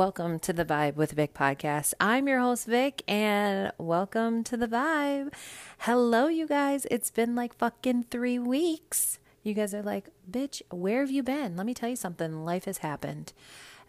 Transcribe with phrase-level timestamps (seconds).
[0.00, 1.92] welcome to the Vibe with Vic podcast.
[2.00, 5.30] I'm your host, Vic, and welcome to the Vibe.
[5.80, 6.86] Hello, you guys.
[6.90, 9.18] It's been like fucking three weeks.
[9.42, 11.54] You guys are like, bitch, where have you been?
[11.54, 12.46] Let me tell you something.
[12.46, 13.34] Life has happened.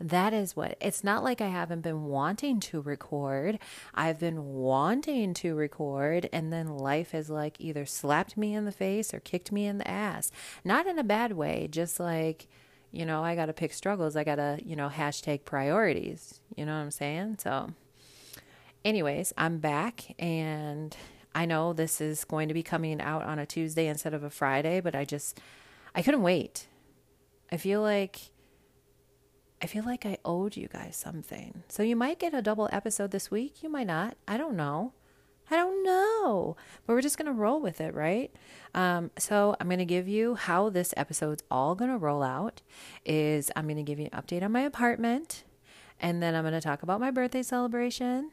[0.02, 3.58] That is what it's not like I haven't been wanting to record.
[3.96, 8.74] I've been wanting to record, and then life has like either slapped me in the
[8.74, 10.30] face or kicked me in the ass.
[10.66, 12.50] Not in a bad way, just like,
[12.92, 14.16] you know, I got to pick struggles.
[14.16, 16.42] I got to, you know, hashtag priorities.
[16.56, 17.38] You know what I'm saying?
[17.40, 17.72] So,
[18.84, 20.96] anyways, I'm back and
[21.34, 24.30] I know this is going to be coming out on a Tuesday instead of a
[24.30, 25.40] Friday, but I just,
[25.96, 26.68] I couldn't wait.
[27.52, 28.32] I feel like
[29.62, 31.64] I feel like I owed you guys something.
[31.68, 33.62] So you might get a double episode this week.
[33.62, 34.18] You might not.
[34.28, 34.94] I don't know.
[35.52, 36.56] I don't know.
[36.88, 38.32] But we're just going to roll with it, right?
[38.74, 42.62] Um, so I'm going to give you how this episode's all going to roll out
[43.06, 45.44] is I'm going to give you an update on my apartment
[46.00, 48.32] and then I'm going to talk about my birthday celebration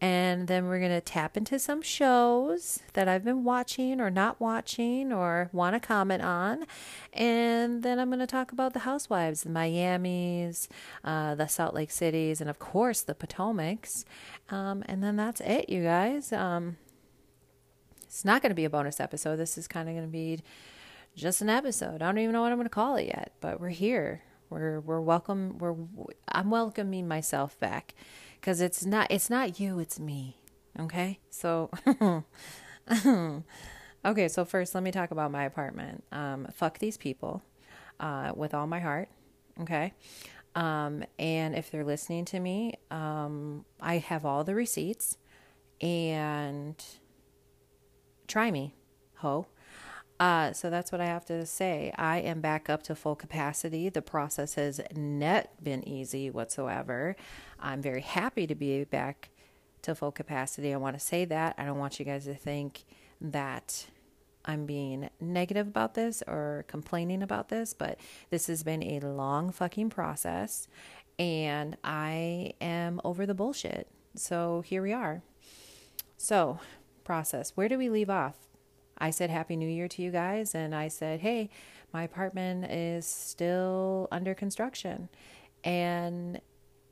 [0.00, 4.40] and then we're going to tap into some shows that I've been watching or not
[4.40, 6.64] watching or want to comment on.
[7.12, 10.68] And then I'm going to talk about the housewives, the Miamis,
[11.04, 14.04] uh, the Salt Lake Cities, and of course the Potomacs.
[14.48, 16.32] Um, and then that's it, you guys.
[16.32, 16.78] Um,
[18.04, 19.36] it's not going to be a bonus episode.
[19.36, 20.40] This is kind of going to be
[21.14, 22.00] just an episode.
[22.00, 24.22] I don't even know what I'm going to call it yet, but we're here.
[24.48, 25.58] We're we're welcome.
[25.58, 25.76] We're
[26.26, 27.94] I'm welcoming myself back
[28.40, 30.36] because it's not it's not you, it's me.
[30.78, 31.70] Okay, so
[34.04, 34.28] okay.
[34.28, 36.04] So first, let me talk about my apartment.
[36.12, 37.42] Um, fuck these people,
[37.98, 39.08] uh, with all my heart.
[39.60, 39.92] Okay.
[40.54, 45.16] Um, and if they're listening to me, um, I have all the receipts
[45.80, 46.82] and
[48.26, 48.74] try me,
[49.16, 49.46] ho.
[50.20, 51.94] Uh, so that's what I have to say.
[51.96, 53.88] I am back up to full capacity.
[53.88, 57.16] The process has not been easy whatsoever.
[57.58, 59.30] I'm very happy to be back
[59.80, 60.74] to full capacity.
[60.74, 61.54] I want to say that.
[61.56, 62.84] I don't want you guys to think
[63.18, 63.86] that
[64.44, 67.98] I'm being negative about this or complaining about this, but
[68.28, 70.68] this has been a long fucking process
[71.18, 73.88] and I am over the bullshit.
[74.16, 75.22] So here we are.
[76.18, 76.58] So,
[77.04, 77.52] process.
[77.54, 78.49] Where do we leave off?
[79.00, 81.48] I said Happy New Year to you guys, and I said, hey,
[81.92, 85.08] my apartment is still under construction.
[85.64, 86.40] And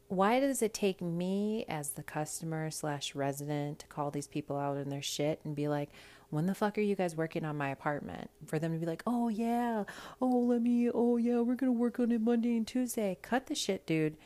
[0.08, 4.78] why does it take me as the customer slash resident to call these people out
[4.78, 5.90] in their shit and be like,
[6.30, 8.30] when the fuck are you guys working on my apartment?
[8.46, 9.84] For them to be like, oh yeah,
[10.20, 13.18] oh let me, oh yeah, we're gonna work on it Monday and Tuesday.
[13.22, 14.16] Cut the shit, dude.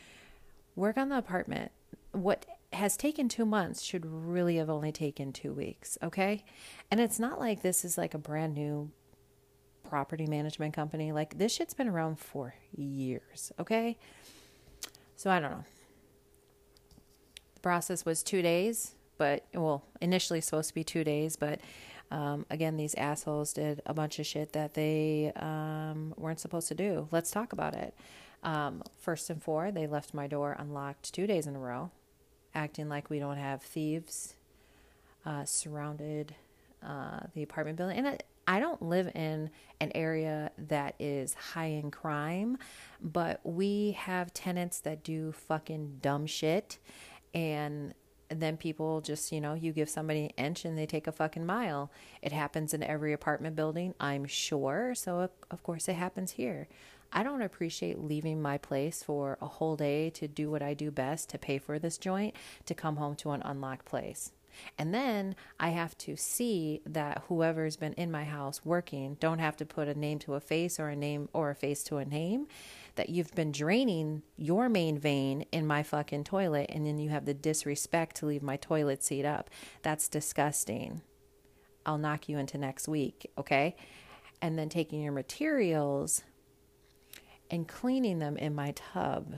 [0.75, 1.73] Work on the apartment.
[2.13, 6.45] What has taken two months should really have only taken two weeks, okay?
[6.91, 8.91] And it's not like this is like a brand new
[9.89, 11.13] property management company.
[11.13, 13.99] Like this shit's been around for years, okay?
[15.17, 15.65] So I don't know.
[17.55, 21.61] The process was two days, but well, initially supposed to be two days, but
[22.11, 26.75] um, again, these assholes did a bunch of shit that they um, weren't supposed to
[26.75, 27.09] do.
[27.11, 27.95] Let's talk about it.
[28.43, 31.91] Um, first and four, they left my door unlocked two days in a row
[32.55, 34.35] acting like we don't have thieves
[35.25, 36.35] uh, surrounded
[36.87, 37.99] uh, the apartment building.
[37.99, 42.59] And I, I don't live in an area that is high in crime,
[43.01, 46.79] but we have tenants that do fucking dumb shit.
[47.35, 47.95] And
[48.29, 51.47] then people just, you know, you give somebody an inch and they take a fucking
[51.47, 51.91] mile.
[52.21, 54.95] It happens in every apartment building, I'm sure.
[54.95, 56.69] So, of course, it happens here.
[57.13, 60.91] I don't appreciate leaving my place for a whole day to do what I do
[60.91, 62.35] best to pay for this joint
[62.67, 64.33] to come home to an unlocked place.
[64.79, 69.57] And then I have to see that whoever's been in my house working don't have
[69.59, 72.05] to put a name to a face or a name or a face to a
[72.05, 72.47] name.
[72.97, 77.25] That you've been draining your main vein in my fucking toilet and then you have
[77.25, 79.49] the disrespect to leave my toilet seat up.
[79.83, 81.01] That's disgusting.
[81.87, 83.77] I'll knock you into next week, okay?
[84.43, 86.23] And then taking your materials
[87.53, 89.35] and cleaning them in my tub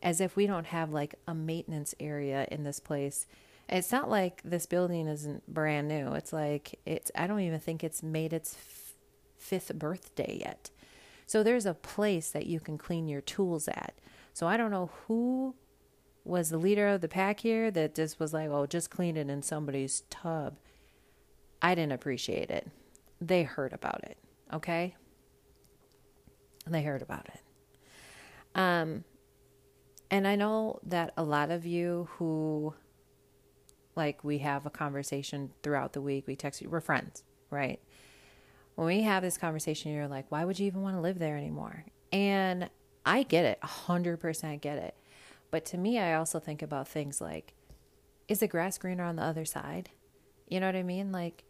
[0.00, 3.26] as if we don't have like a maintenance area in this place.
[3.68, 6.12] It's not like this building isn't brand new.
[6.14, 8.94] It's like it's I don't even think it's made its f-
[9.36, 10.70] fifth birthday yet.
[11.26, 13.94] So there's a place that you can clean your tools at.
[14.32, 15.56] So I don't know who
[16.24, 19.28] was the leader of the pack here that just was like, "Oh, just clean it
[19.28, 20.56] in somebody's tub."
[21.60, 22.68] I didn't appreciate it.
[23.20, 24.16] They heard about it,
[24.52, 24.94] okay?
[26.72, 27.40] They heard about it.
[28.54, 29.04] Um,
[30.10, 32.74] and I know that a lot of you who,
[33.94, 37.80] like, we have a conversation throughout the week, we text you, we're friends, right?
[38.74, 41.36] When we have this conversation, you're like, why would you even want to live there
[41.36, 41.84] anymore?
[42.12, 42.70] And
[43.04, 44.94] I get it, 100% get it.
[45.50, 47.54] But to me, I also think about things like
[48.28, 49.90] is the grass greener on the other side?
[50.48, 51.10] You know what I mean?
[51.10, 51.44] Like,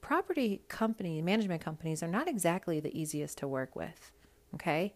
[0.00, 4.12] property company, management companies are not exactly the easiest to work with.
[4.54, 4.94] Okay.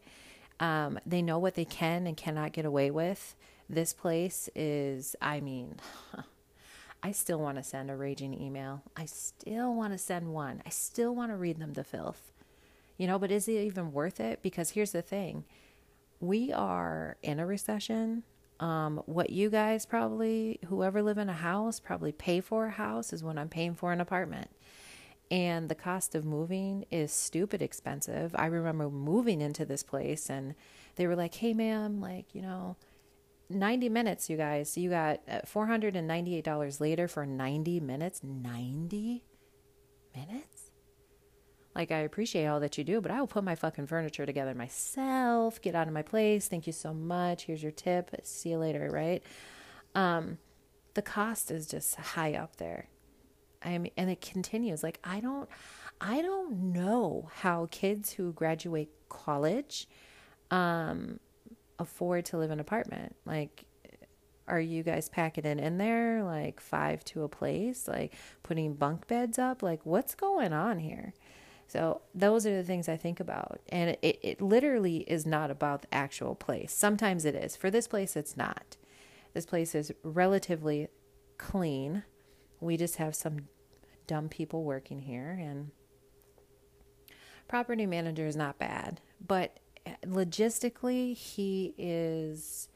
[0.60, 3.34] Um, they know what they can and cannot get away with.
[3.68, 5.76] This place is, I mean,
[7.02, 8.82] I still want to send a raging email.
[8.96, 10.62] I still want to send one.
[10.64, 12.32] I still want to read them to filth.
[12.96, 14.40] You know, but is it even worth it?
[14.42, 15.44] Because here's the thing
[16.20, 18.22] we are in a recession.
[18.60, 23.12] Um, what you guys probably, whoever live in a house, probably pay for a house
[23.12, 24.48] is what I'm paying for an apartment.
[25.30, 28.34] And the cost of moving is stupid expensive.
[28.36, 30.54] I remember moving into this place and
[30.96, 32.76] they were like, hey, ma'am, like, you know,
[33.50, 34.76] 90 minutes, you guys.
[34.76, 38.20] You got uh, $498 later for 90 minutes.
[38.22, 39.24] 90
[40.14, 40.70] minutes?
[41.74, 44.54] Like, I appreciate all that you do, but I will put my fucking furniture together
[44.54, 45.60] myself.
[45.60, 46.46] Get out of my place.
[46.46, 47.44] Thank you so much.
[47.44, 48.10] Here's your tip.
[48.22, 49.22] See you later, right?
[49.94, 50.38] Um,
[50.94, 52.88] the cost is just high up there.
[53.64, 54.82] I mean, and it continues.
[54.82, 55.48] Like, I don't,
[56.00, 59.88] I don't know how kids who graduate college,
[60.50, 61.18] um,
[61.78, 63.16] afford to live in an apartment.
[63.24, 63.64] Like,
[64.46, 69.06] are you guys packing it in there like five to a place, like putting bunk
[69.06, 69.62] beds up?
[69.62, 71.14] Like, what's going on here?
[71.66, 73.60] So, those are the things I think about.
[73.70, 76.72] And it, it literally is not about the actual place.
[76.72, 77.56] Sometimes it is.
[77.56, 78.76] For this place, it's not.
[79.32, 80.88] This place is relatively
[81.38, 82.04] clean.
[82.60, 83.48] We just have some
[84.06, 85.70] dumb people working here, and
[87.48, 89.00] property manager is not bad.
[89.24, 92.68] But eh, logistically he is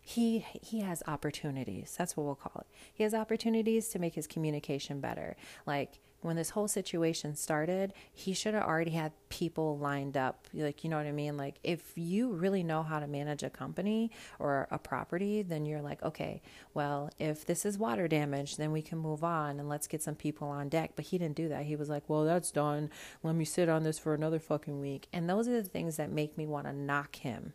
[0.00, 1.94] he he has opportunities.
[1.96, 2.66] That's what we'll call it.
[2.92, 5.36] He has opportunities to make his communication better.
[5.66, 10.48] Like when this whole situation started, he should have already had people lined up.
[10.54, 11.36] Like, you know what I mean?
[11.36, 15.82] Like, if you really know how to manage a company or a property, then you're
[15.82, 16.40] like, okay,
[16.74, 20.14] well, if this is water damage, then we can move on and let's get some
[20.14, 20.92] people on deck.
[20.96, 21.66] But he didn't do that.
[21.66, 22.90] He was like, well, that's done.
[23.22, 25.08] Let me sit on this for another fucking week.
[25.12, 27.52] And those are the things that make me want to knock him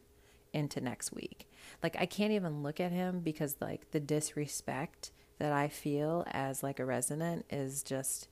[0.54, 1.50] into next week.
[1.82, 6.64] Like, I can't even look at him because, like, the disrespect that I feel as
[6.64, 8.28] like a resident is just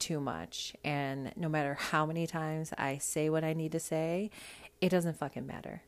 [0.00, 0.74] too much.
[0.84, 4.30] And no matter how many times I say what I need to say,
[4.80, 5.82] it doesn't fucking matter.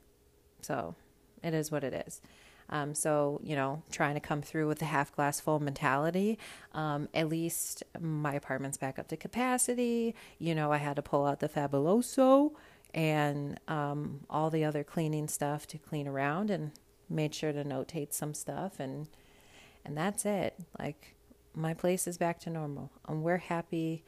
[0.61, 0.95] So
[1.43, 2.21] it is what it is.
[2.69, 6.39] Um, so, you know, trying to come through with the half glass full mentality.
[6.73, 10.15] Um, at least my apartment's back up to capacity.
[10.39, 12.53] You know, I had to pull out the Fabuloso
[12.95, 16.73] and um, all the other cleaning stuff to clean around and
[17.11, 19.09] made sure to notate some stuff and
[19.85, 20.55] and that's it.
[20.79, 21.15] Like
[21.55, 22.91] my place is back to normal.
[23.07, 24.05] And we're happy.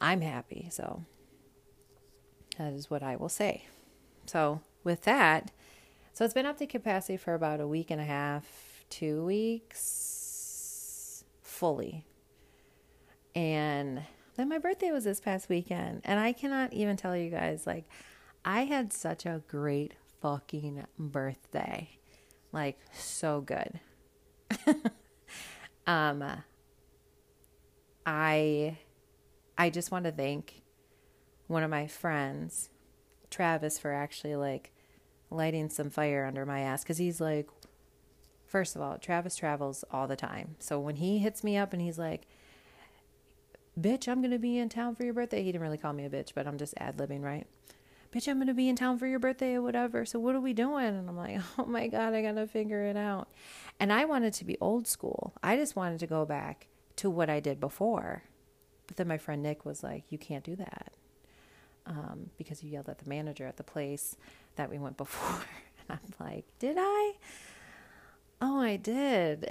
[0.00, 0.68] I'm happy.
[0.70, 1.04] So
[2.58, 3.64] that is what I will say.
[4.26, 5.50] So with that,
[6.12, 11.24] so it's been up to capacity for about a week and a half, two weeks
[11.42, 12.04] fully.
[13.34, 14.02] And
[14.36, 16.02] then my birthday was this past weekend.
[16.04, 17.84] And I cannot even tell you guys, like,
[18.44, 21.90] I had such a great fucking birthday.
[22.52, 23.80] Like, so good.
[25.88, 26.22] um,
[28.06, 28.78] I
[29.56, 30.62] I just want to thank
[31.48, 32.68] one of my friends,
[33.30, 34.70] Travis, for actually like
[35.30, 37.48] lighting some fire under my ass because he's like,
[38.46, 40.56] first of all, Travis travels all the time.
[40.58, 42.28] So when he hits me up and he's like,
[43.80, 45.42] bitch, I'm going to be in town for your birthday.
[45.42, 47.46] He didn't really call me a bitch, but I'm just ad libbing, right?
[48.12, 50.06] Bitch, I'm going to be in town for your birthday or whatever.
[50.06, 50.86] So what are we doing?
[50.86, 53.28] And I'm like, oh my God, I got to figure it out.
[53.78, 55.34] And I wanted to be old school.
[55.42, 58.24] I just wanted to go back to what I did before.
[58.86, 60.92] But then my friend Nick was like, You can't do that
[61.86, 64.16] um, because you yelled at the manager at the place
[64.56, 65.44] that we went before.
[65.90, 67.14] And I'm like, Did I?
[68.42, 69.50] Oh, I did.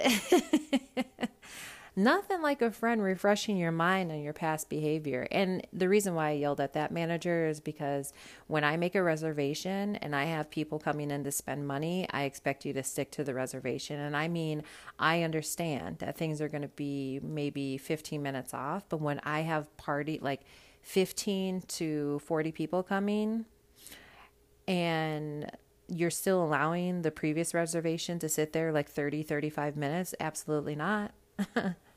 [1.98, 5.26] Nothing like a friend refreshing your mind on your past behavior.
[5.32, 8.12] And the reason why I yelled at that manager is because
[8.46, 12.22] when I make a reservation and I have people coming in to spend money, I
[12.22, 13.98] expect you to stick to the reservation.
[13.98, 14.62] And I mean,
[14.96, 19.40] I understand that things are going to be maybe 15 minutes off, but when I
[19.40, 20.42] have party like
[20.82, 23.44] 15 to 40 people coming
[24.68, 25.50] and
[25.88, 31.12] you're still allowing the previous reservation to sit there like 30 35 minutes absolutely not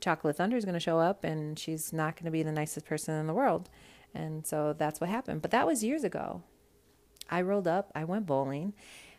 [0.00, 2.86] Chocolate Thunder is going to show up and she's not going to be the nicest
[2.86, 3.68] person in the world.
[4.14, 5.42] And so that's what happened.
[5.42, 6.42] But that was years ago.
[7.28, 8.72] I rolled up, I went bowling.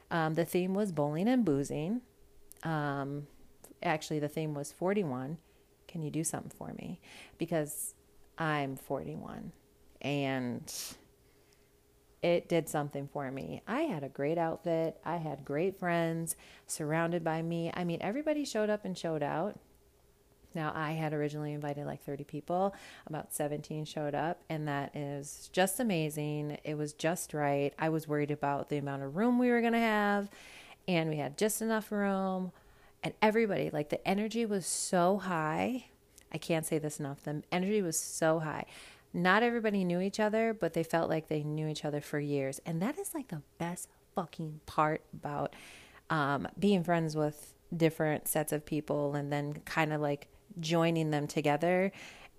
[0.09, 2.01] Um, the theme was bowling and boozing.
[2.63, 3.27] Um,
[3.83, 5.37] actually, the theme was 41.
[5.87, 6.99] Can you do something for me?
[7.37, 7.93] Because
[8.37, 9.51] I'm 41
[10.01, 10.73] and
[12.21, 13.61] it did something for me.
[13.67, 14.99] I had a great outfit.
[15.05, 17.71] I had great friends surrounded by me.
[17.73, 19.59] I mean, everybody showed up and showed out.
[20.53, 22.75] Now, I had originally invited like 30 people,
[23.05, 26.57] about 17 showed up, and that is just amazing.
[26.63, 27.73] It was just right.
[27.77, 30.29] I was worried about the amount of room we were going to have,
[30.87, 32.51] and we had just enough room.
[33.03, 35.85] And everybody, like the energy was so high.
[36.33, 37.23] I can't say this enough.
[37.23, 38.65] The energy was so high.
[39.13, 42.59] Not everybody knew each other, but they felt like they knew each other for years.
[42.65, 45.55] And that is like the best fucking part about
[46.09, 50.27] um, being friends with different sets of people and then kind of like
[50.59, 51.91] joining them together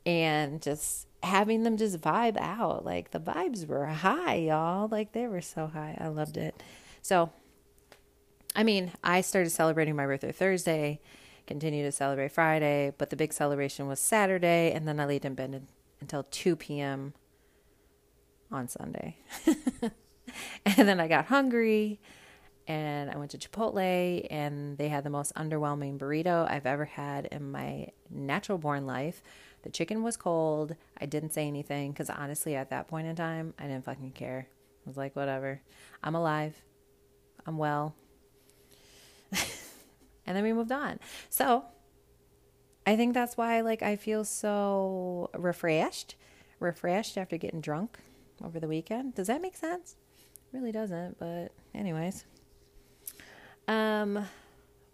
[0.06, 2.84] and just having them just vibe out.
[2.84, 4.88] Like the vibes were high, y'all.
[4.88, 5.96] Like they were so high.
[6.00, 6.62] I loved it.
[7.02, 7.30] So,
[8.54, 11.00] I mean, I started celebrating my birthday Thursday,
[11.46, 15.34] continued to celebrate Friday, but the big celebration was Saturday, and then I laid in
[15.34, 15.66] bed
[16.00, 17.14] until 2 p.m.
[18.50, 19.16] on Sunday.
[20.64, 22.00] and then I got hungry
[22.68, 27.24] and I went to Chipotle and they had the most underwhelming burrito I've ever had
[27.26, 29.22] in my natural born life.
[29.62, 30.76] The chicken was cold.
[31.00, 34.46] I didn't say anything because honestly, at that point in time, I didn't fucking care.
[34.50, 35.62] I was like, whatever.
[36.04, 36.60] I'm alive.
[37.46, 37.94] I'm well.
[39.32, 41.00] and then we moved on.
[41.30, 41.64] So
[42.86, 46.16] I think that's why like I feel so refreshed,
[46.60, 47.98] refreshed after getting drunk
[48.44, 49.14] over the weekend.
[49.14, 49.96] Does that make sense?
[50.52, 52.26] Really doesn't, but anyways.
[53.68, 54.26] Um,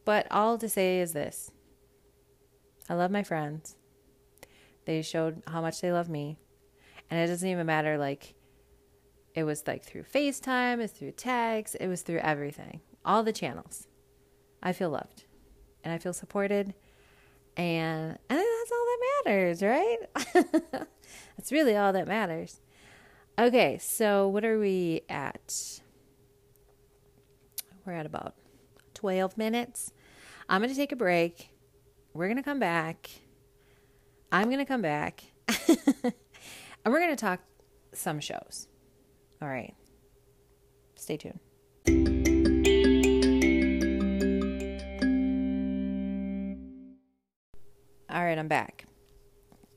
[0.05, 1.51] but all to say is this
[2.89, 3.77] I love my friends.
[4.85, 6.37] They showed how much they love me.
[7.11, 8.35] And it doesn't even matter, like,
[9.35, 13.87] it was like through FaceTime, it's through text, it was through everything, all the channels.
[14.63, 15.25] I feel loved
[15.83, 16.75] and I feel supported.
[17.57, 19.99] And think that's all that matters, right?
[21.37, 22.61] that's really all that matters.
[23.39, 25.81] Okay, so what are we at?
[27.85, 28.35] We're at about
[29.05, 29.93] 12 minutes.
[30.49, 31.51] I'm going to take a break.
[32.15, 33.11] We're going to come back.
[34.33, 35.25] I'm going to come back.
[35.69, 36.15] and
[36.87, 37.41] we're going to talk
[37.93, 38.67] some shows.
[39.43, 39.75] All right.
[40.97, 41.39] Stay tuned.
[48.09, 48.87] All right, I'm back.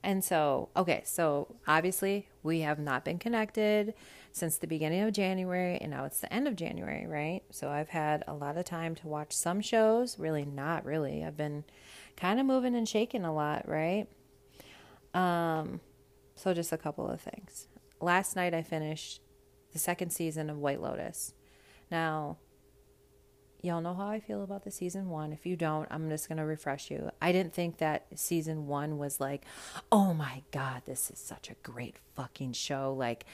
[0.08, 3.94] And so, okay, so obviously we have not been connected
[4.32, 7.42] since the beginning of January, and now it's the end of January, right?
[7.52, 10.18] So I've had a lot of time to watch some shows.
[10.18, 11.26] Really, not really.
[11.26, 11.66] I've been
[12.16, 14.08] kind of moving and shaking a lot, right?
[15.14, 15.82] Um,
[16.36, 17.68] so just a couple of things.
[18.00, 19.20] Last night I finished
[19.74, 21.34] the second season of White Lotus.
[21.92, 22.38] Now,
[23.62, 25.34] y'all know how I feel about the season one.
[25.34, 27.10] If you don't, I'm just going to refresh you.
[27.22, 29.44] I didn't think that season one was like,
[29.92, 32.94] oh my God, this is such a great fucking show.
[32.94, 33.26] Like,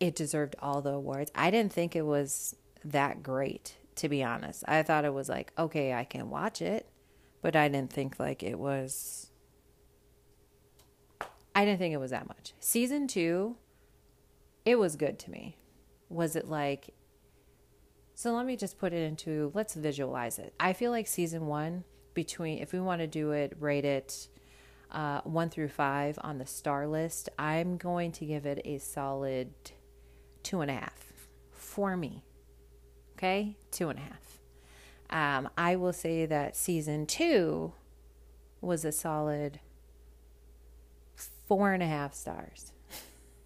[0.00, 1.30] it deserved all the awards.
[1.34, 4.64] I didn't think it was that great, to be honest.
[4.66, 6.88] I thought it was like, okay, I can watch it,
[7.40, 9.30] but I didn't think like it was.
[11.54, 12.54] I didn't think it was that much.
[12.58, 13.56] Season two,
[14.64, 15.58] it was good to me.
[16.08, 16.94] Was it like
[18.22, 20.54] so let me just put it into let's visualize it.
[20.60, 21.82] I feel like season one,
[22.14, 24.28] between if we want to do it, rate it
[24.92, 29.50] uh, one through five on the star list, I'm going to give it a solid
[30.44, 31.12] two and a half
[31.50, 32.22] for me.
[33.18, 34.38] Okay, two and a half.
[35.10, 37.72] Um, I will say that season two
[38.60, 39.58] was a solid
[41.16, 42.70] four and a half stars.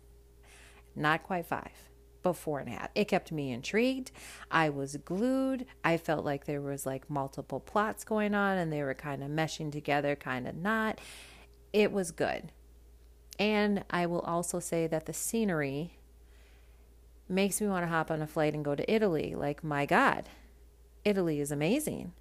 [0.95, 1.73] Not quite five
[2.33, 2.91] four and a half.
[2.95, 4.11] It kept me intrigued.
[4.51, 5.67] I was glued.
[5.85, 9.31] I felt like there was like multiple plots going on and they were kind of
[9.31, 11.01] meshing together, kind of not.
[11.73, 12.53] It was good.
[13.39, 15.99] And I will also say that the scenery
[17.29, 19.35] makes me want to hop on a flight and go to Italy.
[19.35, 20.29] Like, my God,
[21.05, 22.13] Italy is amazing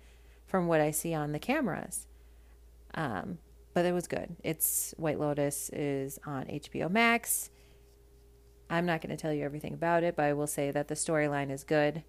[0.46, 2.08] from what I see on the cameras.
[2.94, 3.40] Um,
[3.74, 4.36] but it was good.
[4.44, 7.50] It's White Lotus is on HBO Max.
[8.76, 10.96] I'm not going to tell you everything about it, but I will say that the
[10.96, 12.04] storyline is good.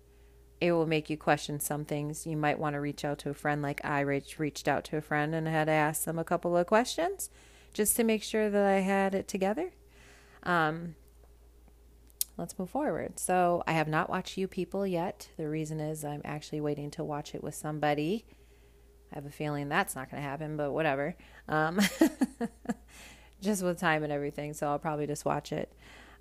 [0.61, 2.27] It will make you question some things.
[2.27, 5.01] You might want to reach out to a friend, like I reached out to a
[5.01, 7.31] friend and had to ask them a couple of questions
[7.73, 9.71] just to make sure that I had it together.
[10.43, 10.97] Um,
[12.37, 13.21] let's move forward.
[13.21, 15.29] So, I have not watched You People yet.
[15.37, 18.25] The reason is I'm actually waiting to watch it with somebody.
[19.13, 21.15] I have a feeling that's not going to happen, but whatever.
[21.49, 21.81] Um,
[23.41, 24.53] just with time and everything.
[24.53, 25.73] So, I'll probably just watch it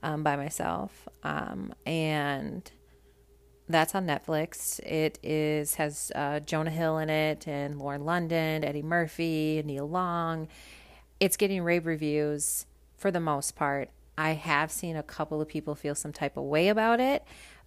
[0.04, 1.08] um, by myself.
[1.24, 2.70] Um, and
[3.68, 4.80] that's on Netflix.
[4.82, 10.48] It is has uh, Jonah Hill in it and Lauren London, Eddie Murphy, Nia Long.
[11.20, 12.66] It's getting rave reviews
[12.98, 13.90] for the most part.
[14.18, 17.24] I have seen a couple of people feel some type of way about it,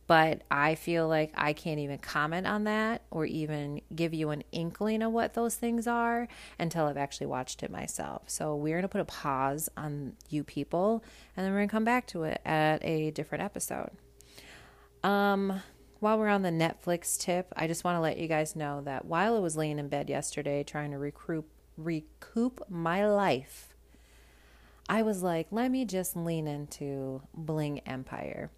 [0.08, 4.42] but I feel like I can't even comment on that or even give you an
[4.52, 6.26] inkling of what those things are
[6.58, 8.22] until I've actually watched it myself.
[8.26, 11.04] So we're going to put a pause on you people
[11.36, 13.90] and then we're going to come back to it at a different episode.
[15.04, 15.62] Um
[16.00, 19.04] while we're on the Netflix tip, I just want to let you guys know that
[19.04, 23.74] while I was laying in bed yesterday trying to recoup recoup my life,
[24.88, 28.50] I was like, let me just lean into Bling Empire.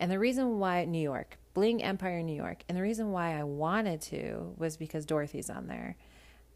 [0.00, 3.44] And the reason why New York, Bling Empire New York, and the reason why I
[3.44, 5.94] wanted to was because Dorothy's on there.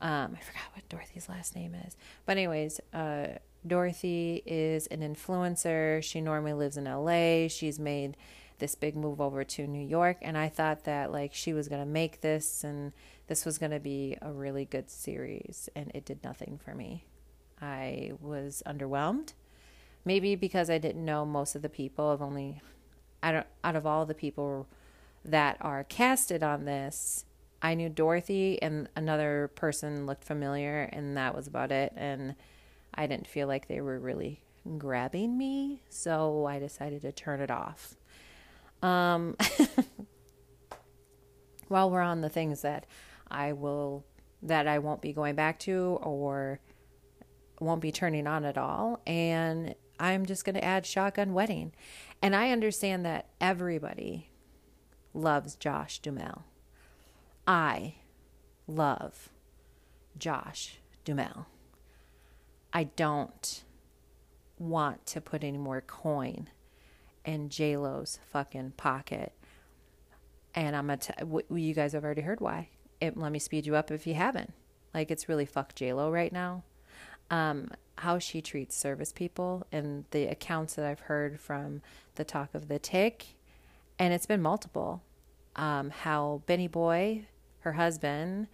[0.01, 1.95] Um, I forgot what Dorothy's last name is.
[2.25, 3.27] But, anyways, uh,
[3.67, 6.03] Dorothy is an influencer.
[6.03, 7.49] She normally lives in LA.
[7.49, 8.17] She's made
[8.59, 10.17] this big move over to New York.
[10.23, 12.93] And I thought that, like, she was going to make this and
[13.27, 15.69] this was going to be a really good series.
[15.77, 17.05] And it did nothing for me.
[17.61, 19.35] I was underwhelmed.
[20.05, 22.09] Maybe because I didn't know most of the people.
[22.09, 22.61] I've only
[23.25, 24.69] out of, out of all the people
[25.25, 27.25] that are casted on this,
[27.63, 31.95] I knew Dorothy and another person looked familiar, and that was about it.
[31.97, 32.37] And
[32.95, 34.43] I didn't feel like they were really
[34.77, 37.97] grabbing me, so I decided to turn it off.
[38.83, 39.37] Um,
[41.69, 42.85] while we're on the things that
[43.31, 44.05] I will,
[44.43, 46.61] that I won't be going back to or
[47.61, 51.73] won't be turning on at all, and I'm just going to add Shotgun Wedding.
[52.21, 54.31] And I understand that everybody
[55.13, 56.45] loves Josh Duhamel.
[57.47, 57.97] I
[58.67, 59.29] love
[60.19, 61.47] Josh Duhamel.
[62.73, 63.63] I don't
[64.59, 66.49] want to put any more coin
[67.25, 69.33] in J-Lo's fucking pocket.
[70.55, 72.69] And I'm going to, t- you guys have already heard why.
[73.01, 74.53] It, let me speed you up if you haven't.
[74.93, 76.65] Like, it's really fuck J-Lo right now.
[77.31, 81.81] Um, how she treats service people and the accounts that I've heard from
[82.17, 83.37] the talk of the tick,
[83.99, 85.03] and it's been multiple.
[85.57, 87.27] Um, how Benny Boy,
[87.61, 88.49] her husband,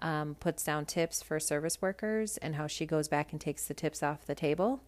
[0.00, 3.74] um, puts down tips for service workers, and how she goes back and takes the
[3.74, 4.80] tips off the table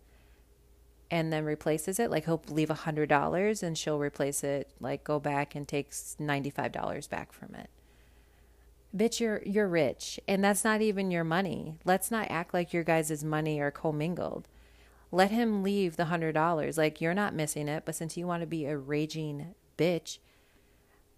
[1.10, 2.10] and then replaces it.
[2.10, 6.16] Like he'll leave a hundred dollars and she'll replace it, like go back and takes
[6.18, 7.70] ninety five dollars back from it
[8.94, 11.78] bitch you're you're rich and that's not even your money.
[11.84, 14.48] Let's not act like your guys' money are commingled.
[15.10, 16.78] Let him leave the hundred dollars.
[16.78, 20.18] Like you're not missing it but since you want to be a raging bitch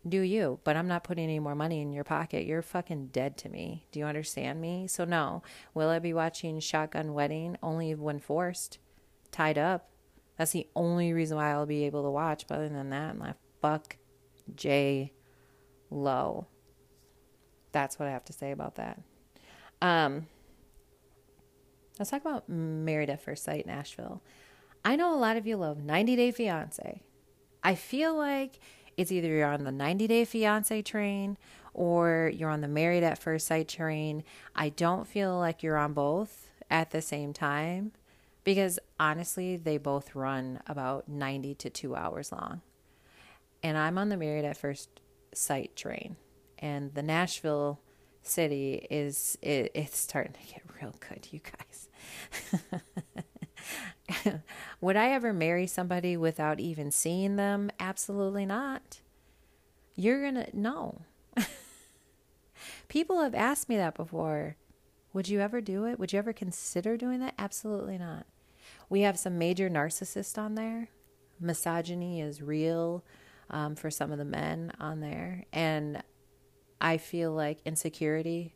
[0.08, 0.60] do you.
[0.64, 2.46] But i'm not putting any more money in your pocket.
[2.46, 3.86] You're fucking dead to me.
[3.92, 4.86] Do you understand me?
[4.86, 5.42] So no.
[5.74, 8.78] Will i be watching shotgun wedding only when forced
[9.30, 9.90] tied up?
[10.38, 12.46] That's the only reason why i'll be able to watch.
[12.46, 13.96] But other than that i'm like fuck
[14.54, 15.12] j
[15.90, 16.46] low
[17.76, 18.98] that's what I have to say about that.
[19.82, 20.28] Um,
[21.98, 24.22] let's talk about Married at First Sight Nashville.
[24.82, 27.02] I know a lot of you love 90 Day Fiance.
[27.62, 28.60] I feel like
[28.96, 31.36] it's either you're on the 90 Day Fiance train
[31.74, 34.24] or you're on the Married at First Sight train.
[34.54, 37.92] I don't feel like you're on both at the same time
[38.42, 42.62] because honestly, they both run about 90 to two hours long.
[43.62, 44.88] And I'm on the Married at First
[45.34, 46.16] Sight train
[46.58, 47.80] and the Nashville
[48.22, 51.88] city is it, it's starting to get real good, you guys.
[54.80, 57.70] Would I ever marry somebody without even seeing them?
[57.80, 59.00] Absolutely not.
[59.94, 61.02] You're gonna no.
[62.88, 64.56] People have asked me that before.
[65.12, 65.98] Would you ever do it?
[65.98, 67.34] Would you ever consider doing that?
[67.38, 68.26] Absolutely not.
[68.88, 70.88] We have some major narcissists on there.
[71.40, 73.02] Misogyny is real
[73.50, 75.44] um, for some of the men on there.
[75.52, 76.02] And
[76.80, 78.54] I feel like insecurity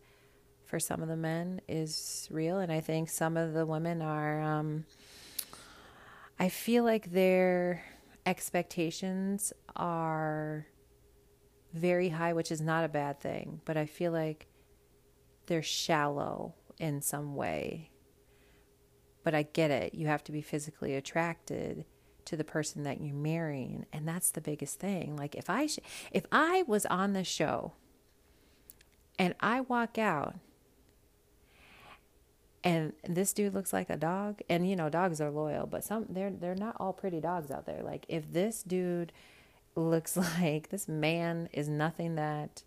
[0.65, 4.41] for some of the men is real, and I think some of the women are.
[4.41, 4.85] Um,
[6.39, 7.85] I feel like their
[8.25, 10.67] expectations are
[11.73, 14.47] very high, which is not a bad thing, but I feel like
[15.47, 17.91] they're shallow in some way.
[19.23, 19.95] But I get it.
[19.95, 21.85] You have to be physically attracted
[22.25, 25.17] to the person that you're marrying, and that's the biggest thing.
[25.17, 25.81] Like if I sh-
[26.13, 27.75] if I was on the show
[29.21, 30.37] and I walk out
[32.65, 34.41] and this dude looks like a dog.
[34.49, 37.67] And you know dogs are loyal but some they're they're not all pretty dogs out
[37.67, 37.83] there.
[37.83, 39.13] Like if this dude
[39.77, 42.63] looks like this man is nothing that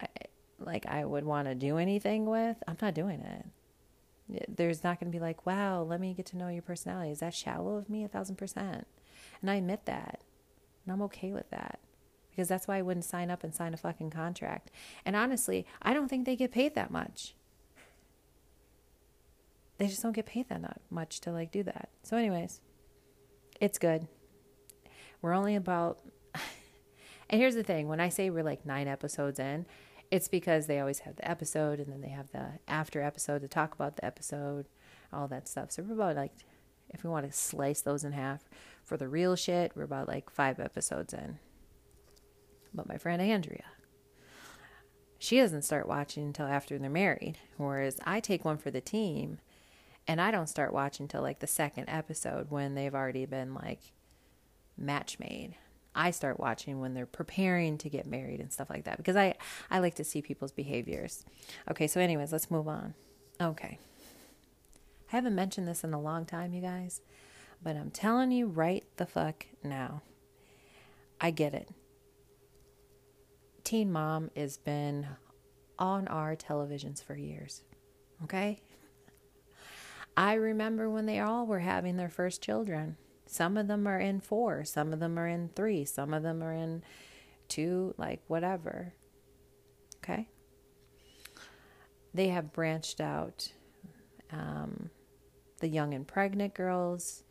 [0.00, 0.06] I,
[0.58, 4.56] like I would want to do anything with I'm not doing it.
[4.56, 7.10] There's not going to be like wow let me get to know your personality.
[7.10, 8.86] Is that shallow of me a thousand percent?
[9.42, 10.22] And I admit that
[10.86, 11.80] and I'm okay with that
[12.36, 14.70] because that's why I wouldn't sign up and sign a fucking contract.
[15.06, 17.34] And honestly, I don't think they get paid that much.
[19.78, 21.88] they just don't get paid that much to like do that.
[22.02, 22.60] So, anyways,
[23.58, 24.06] it's good.
[25.22, 26.00] We're only about,
[27.30, 29.64] and here's the thing when I say we're like nine episodes in,
[30.10, 33.48] it's because they always have the episode and then they have the after episode to
[33.48, 34.66] talk about the episode,
[35.10, 35.72] all that stuff.
[35.72, 36.34] So, we're about like,
[36.90, 38.44] if we want to slice those in half
[38.84, 41.38] for the real shit, we're about like five episodes in.
[42.76, 43.64] But my friend Andrea,
[45.18, 47.38] she doesn't start watching until after they're married.
[47.56, 49.38] Whereas I take one for the team
[50.06, 53.80] and I don't start watching until like the second episode when they've already been like
[54.76, 55.54] match made.
[55.94, 59.34] I start watching when they're preparing to get married and stuff like that because I
[59.70, 61.24] I like to see people's behaviors.
[61.70, 62.94] Okay, so anyways, let's move on.
[63.40, 63.78] Okay.
[65.10, 67.00] I haven't mentioned this in a long time, you guys,
[67.62, 70.02] but I'm telling you right the fuck now.
[71.20, 71.70] I get it.
[73.66, 75.08] Teen Mom has been
[75.76, 77.64] on our televisions for years.
[78.22, 78.60] Okay?
[80.16, 82.96] I remember when they all were having their first children.
[83.26, 86.44] Some of them are in four, some of them are in three, some of them
[86.44, 86.84] are in
[87.48, 88.94] two, like whatever.
[89.96, 90.28] Okay?
[92.14, 93.50] They have branched out.
[94.30, 94.90] Um,
[95.58, 97.24] the young and pregnant girls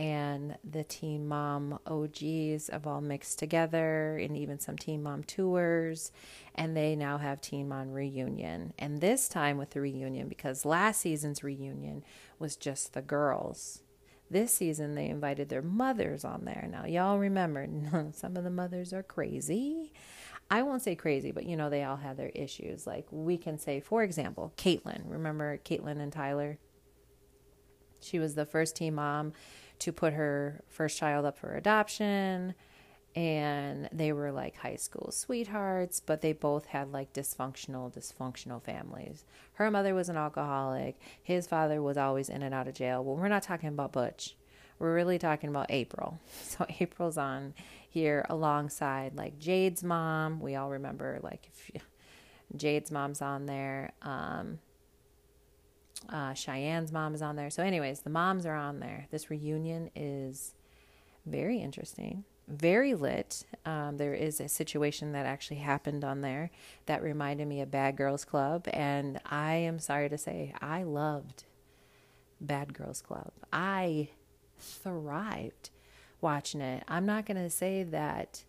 [0.00, 6.10] and the Teen Mom OGs have all mixed together, and even some Teen Mom tours.
[6.54, 8.72] And they now have Teen Mom reunion.
[8.78, 12.02] And this time with the reunion, because last season's reunion
[12.38, 13.82] was just the girls.
[14.30, 16.66] This season, they invited their mothers on there.
[16.72, 17.68] Now, y'all remember,
[18.14, 19.92] some of the mothers are crazy.
[20.50, 22.86] I won't say crazy, but you know, they all have their issues.
[22.86, 25.02] Like, we can say, for example, Catelynn.
[25.04, 26.56] Remember Catelynn and Tyler?
[28.00, 29.34] She was the first teen mom
[29.80, 32.54] to put her first child up for adoption
[33.16, 39.24] and they were like high school sweethearts, but they both had like dysfunctional, dysfunctional families.
[39.54, 40.96] Her mother was an alcoholic.
[41.22, 43.02] His father was always in and out of jail.
[43.02, 44.36] Well, we're not talking about Butch.
[44.78, 46.20] We're really talking about April.
[46.42, 47.54] So April's on
[47.88, 50.40] here alongside like Jade's mom.
[50.40, 51.84] We all remember like if
[52.56, 53.92] Jade's mom's on there.
[54.02, 54.58] Um,
[56.08, 57.50] uh, Cheyenne's mom is on there.
[57.50, 59.06] So, anyways, the moms are on there.
[59.10, 60.54] This reunion is
[61.26, 63.44] very interesting, very lit.
[63.64, 66.50] Um, there is a situation that actually happened on there
[66.86, 68.66] that reminded me of Bad Girls Club.
[68.72, 71.44] And I am sorry to say, I loved
[72.40, 73.32] Bad Girls Club.
[73.52, 74.08] I
[74.58, 75.70] thrived
[76.20, 76.82] watching it.
[76.88, 78.44] I'm not going to say that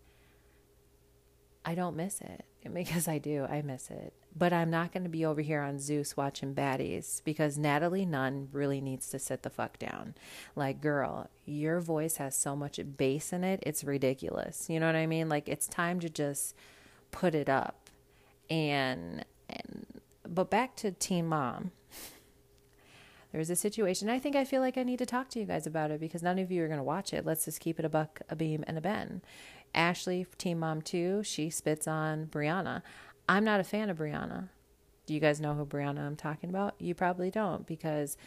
[1.63, 3.45] I don't miss it because I do.
[3.45, 4.13] I miss it.
[4.35, 8.47] But I'm not going to be over here on Zeus watching baddies because Natalie Nunn
[8.53, 10.15] really needs to sit the fuck down.
[10.55, 14.69] Like, girl, your voice has so much bass in it, it's ridiculous.
[14.69, 15.27] You know what I mean?
[15.27, 16.55] Like, it's time to just
[17.11, 17.89] put it up.
[18.49, 19.85] And, and
[20.27, 21.71] but back to Teen Mom.
[23.33, 24.09] There's a situation.
[24.09, 26.23] I think I feel like I need to talk to you guys about it because
[26.23, 27.25] none of you are going to watch it.
[27.25, 29.21] Let's just keep it a buck, a beam, and a ben.
[29.73, 32.81] Ashley, Teen Mom 2, she spits on Brianna.
[33.31, 34.49] I'm not a fan of Brianna.
[35.05, 36.75] Do you guys know who Brianna I'm talking about?
[36.79, 38.17] You probably don't because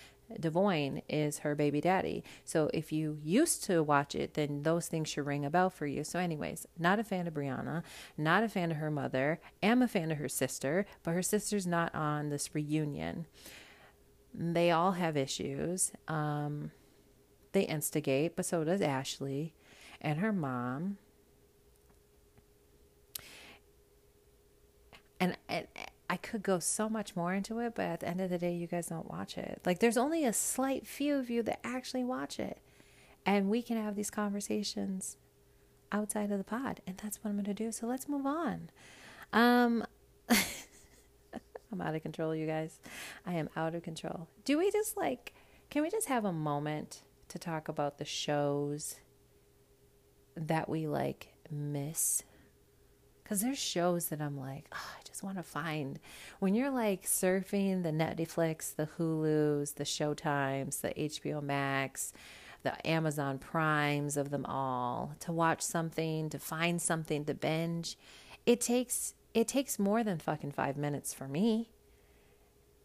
[0.40, 2.25] Devoin is her baby daddy.
[2.47, 5.87] So if you used to watch it, then those things should ring a bell for
[5.87, 6.05] you.
[6.05, 7.83] So, anyways, not a fan of Brianna,
[8.17, 11.67] not a fan of her mother, am a fan of her sister, but her sister's
[11.67, 13.27] not on this reunion.
[14.33, 15.93] They all have issues.
[16.09, 16.71] Um,
[17.53, 19.53] they instigate, but so does Ashley
[20.01, 20.97] and her mom.
[25.20, 25.66] And, and
[26.09, 28.53] I could go so much more into it, but at the end of the day,
[28.55, 29.61] you guys don't watch it.
[29.64, 32.59] Like, there's only a slight few of you that actually watch it.
[33.27, 35.16] And we can have these conversations
[35.90, 36.81] outside of the pod.
[36.87, 37.72] And that's what I'm going to do.
[37.72, 38.70] So let's move on.
[39.33, 39.87] Um,
[40.29, 42.79] I'm out of control, you guys.
[43.27, 44.29] I am out of control.
[44.44, 45.35] Do we just like,
[45.70, 48.96] can we just have a moment to talk about the shows
[50.37, 52.22] that we like miss?
[53.25, 55.99] Because there's shows that I'm like, oh, I just want to find.
[56.41, 62.13] When you're like surfing the Netflix, the Hulus, the Showtimes, the HBO Max,
[62.65, 67.97] the Amazon Primes of them all, to watch something, to find something to binge,
[68.45, 71.71] it takes it takes more than fucking five minutes for me.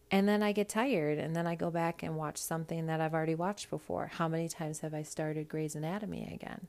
[0.10, 3.14] And then I get tired and then I go back and watch something that I've
[3.14, 4.08] already watched before.
[4.14, 6.68] How many times have I started Grey's Anatomy again?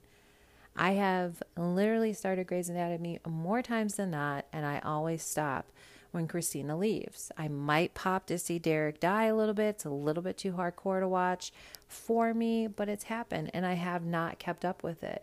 [0.81, 5.67] I have literally started Grey's Anatomy more times than not, and I always stop
[6.11, 7.31] when Cristina leaves.
[7.37, 9.75] I might pop to see Derek die a little bit.
[9.75, 11.53] It's a little bit too hardcore to watch
[11.87, 15.23] for me, but it's happened, and I have not kept up with it.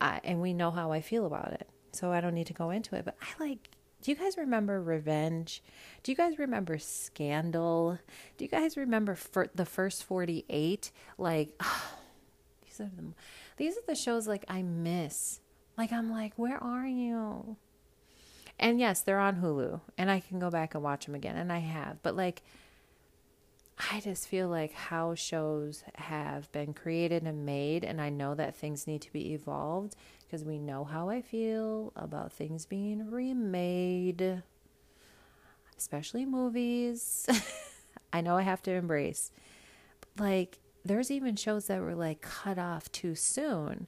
[0.00, 2.70] I, and we know how I feel about it, so I don't need to go
[2.70, 3.04] into it.
[3.04, 3.68] But I like
[4.00, 5.62] Do you guys remember Revenge?
[6.02, 7.98] Do you guys remember Scandal?
[8.38, 9.18] Do you guys remember
[9.54, 10.90] the first 48?
[11.18, 11.92] Like, oh,
[12.64, 13.12] these are the
[13.56, 15.40] these are the shows like I miss.
[15.76, 17.56] Like I'm like, where are you?
[18.58, 21.52] And yes, they're on Hulu, and I can go back and watch them again, and
[21.52, 22.02] I have.
[22.02, 22.42] But like,
[23.90, 28.54] I just feel like how shows have been created and made, and I know that
[28.54, 34.42] things need to be evolved because we know how I feel about things being remade,
[35.76, 37.26] especially movies.
[38.12, 39.32] I know I have to embrace.
[40.18, 43.86] Like, there's even shows that were like cut off too soon.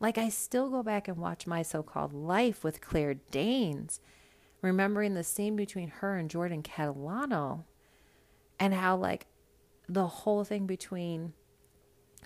[0.00, 4.00] Like, I still go back and watch My So Called Life with Claire Danes,
[4.62, 7.64] remembering the scene between her and Jordan Catalano
[8.58, 9.26] and how, like,
[9.86, 11.34] the whole thing between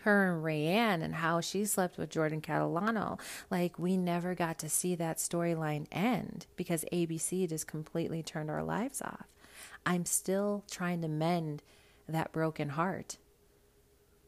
[0.02, 3.18] her and Rayanne and how she slept with Jordan Catalano.
[3.50, 8.62] Like, we never got to see that storyline end because ABC just completely turned our
[8.62, 9.26] lives off.
[9.84, 11.64] I'm still trying to mend
[12.08, 13.16] that broken heart.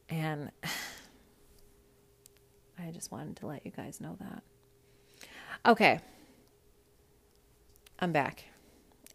[0.09, 0.51] And
[2.79, 4.42] I just wanted to let you guys know that.
[5.64, 6.01] Okay.
[7.99, 8.45] I'm back.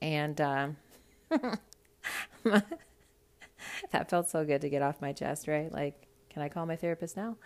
[0.02, 0.78] And um,
[2.44, 5.72] that felt so good to get off my chest, right?
[5.72, 7.38] Like, can I call my therapist now?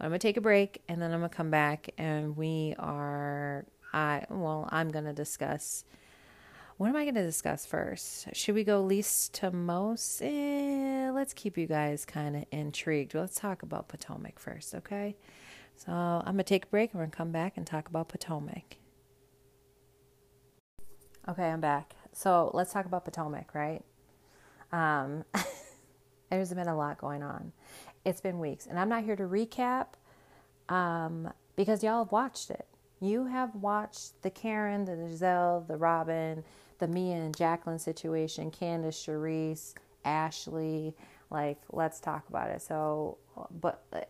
[0.00, 2.74] I'm going to take a break and then I'm going to come back and we
[2.78, 5.84] are, I, well, I'm going to discuss.
[6.76, 8.26] What am I going to discuss first?
[8.34, 10.20] Should we go least to most?
[10.20, 13.14] Eh, let's keep you guys kind of intrigued.
[13.14, 15.14] Let's talk about Potomac first, okay?
[15.76, 17.88] So I'm going to take a break and we're going to come back and talk
[17.88, 18.78] about Potomac.
[21.28, 21.94] Okay, I'm back.
[22.12, 23.84] So let's talk about Potomac, right?
[24.72, 25.24] Um,
[26.30, 27.52] there's been a lot going on.
[28.04, 29.86] It's been weeks, and I'm not here to recap
[30.68, 32.66] um, because y'all have watched it.
[33.00, 36.42] You have watched the Karen, the Gizelle, the Robyn,
[36.78, 40.94] the Mia and Jacqueline situation, Candace, Charrisse, Ashley.
[41.30, 42.62] Like, let's talk about it.
[42.62, 43.18] So,
[43.60, 44.00] but uh,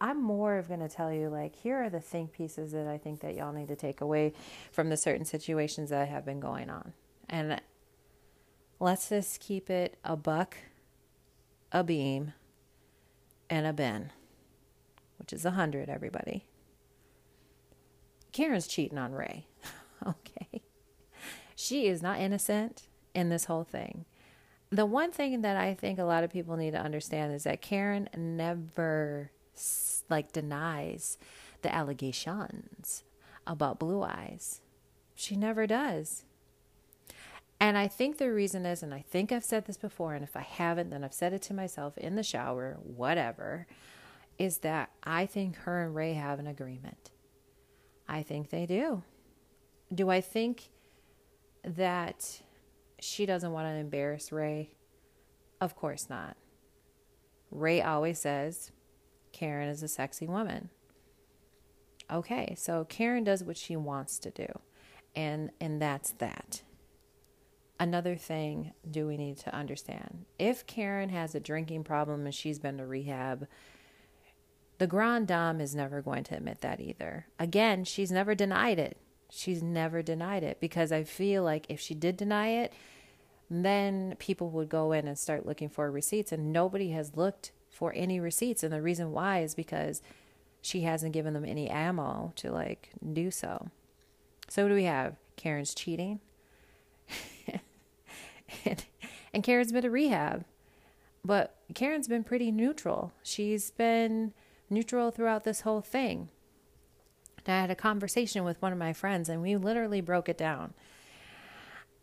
[0.00, 2.98] I'm more of going to tell you, like, here are the think pieces that I
[2.98, 4.32] think that y'all need to take away
[4.72, 6.92] from the certain situations that have been going on.
[7.28, 7.60] And
[8.80, 10.56] let's just keep it a buck,
[11.70, 12.32] a beam,
[13.48, 14.10] and a Ben,
[15.18, 16.46] which is a hundred, everybody.
[18.32, 19.46] Karen's cheating on Ray.
[20.06, 20.62] okay.
[21.54, 24.04] She is not innocent in this whole thing.
[24.70, 27.60] The one thing that I think a lot of people need to understand is that
[27.60, 29.30] Karen never
[30.08, 31.18] like denies
[31.60, 33.04] the allegations
[33.46, 34.60] about blue eyes.
[35.14, 36.24] She never does.
[37.60, 40.36] And I think the reason is, and I think I've said this before, and if
[40.36, 43.66] I haven't, then I've said it to myself in the shower, whatever,
[44.36, 47.10] is that I think her and Ray have an agreement.
[48.08, 49.02] I think they do.
[49.94, 50.70] Do I think
[51.64, 52.42] that
[53.00, 54.74] she doesn't want to embarrass Ray?
[55.60, 56.36] Of course not.
[57.50, 58.72] Ray always says
[59.32, 60.70] Karen is a sexy woman.
[62.10, 64.46] Okay, so Karen does what she wants to do.
[65.14, 66.62] And and that's that.
[67.78, 70.24] Another thing do we need to understand?
[70.38, 73.48] If Karen has a drinking problem and she's been to rehab,
[74.78, 77.26] the Grand Dame is never going to admit that either.
[77.38, 78.96] Again, she's never denied it.
[79.34, 82.72] She's never denied it because I feel like if she did deny it,
[83.50, 87.92] then people would go in and start looking for receipts, and nobody has looked for
[87.96, 88.62] any receipts.
[88.62, 90.02] And the reason why is because
[90.60, 93.68] she hasn't given them any ammo to like do so.
[94.48, 95.16] So, what do we have?
[95.36, 96.20] Karen's cheating
[98.64, 98.84] and,
[99.32, 100.44] and Karen's been to rehab.
[101.24, 103.12] But Karen's been pretty neutral.
[103.22, 104.34] She's been
[104.68, 106.28] neutral throughout this whole thing.
[107.46, 110.38] And I had a conversation with one of my friends and we literally broke it
[110.38, 110.74] down.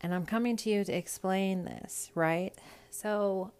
[0.00, 2.54] And I'm coming to you to explain this, right?
[2.90, 3.52] So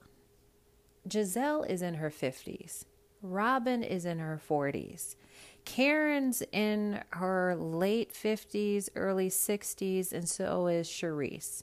[1.09, 2.85] Gizelle is in her 50s.
[3.23, 5.17] Robyn is in her 40s.
[5.65, 11.63] Karen's in her late 50s, early 60s, and so is Charrisse.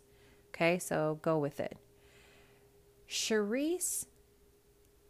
[0.50, 1.78] Okay, so go with it.
[3.10, 4.06] Charrisse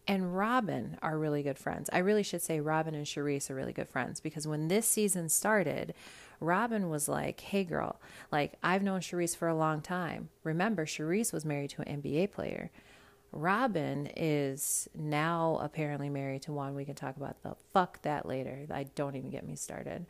[0.08, 1.90] and Robyn are really good friends.
[1.92, 5.28] I really should say Robyn and Charrisse are really good friends because when this season
[5.30, 5.94] started,
[6.40, 8.00] Robyn was like, Hey girl,
[8.32, 10.30] like I've known Charrisse for a long time.
[10.44, 12.72] Remember, Charrisse was married to an NBA player.
[13.34, 16.74] Robyn is now apparently married to one.
[16.74, 18.66] We can talk about the fuck that later.
[18.72, 20.06] I don't even get me started.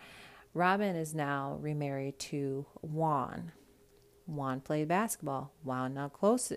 [0.53, 3.51] Robyn is now remarried to Juan.
[4.27, 5.53] Juan played basketball.
[5.63, 6.51] Juan now close.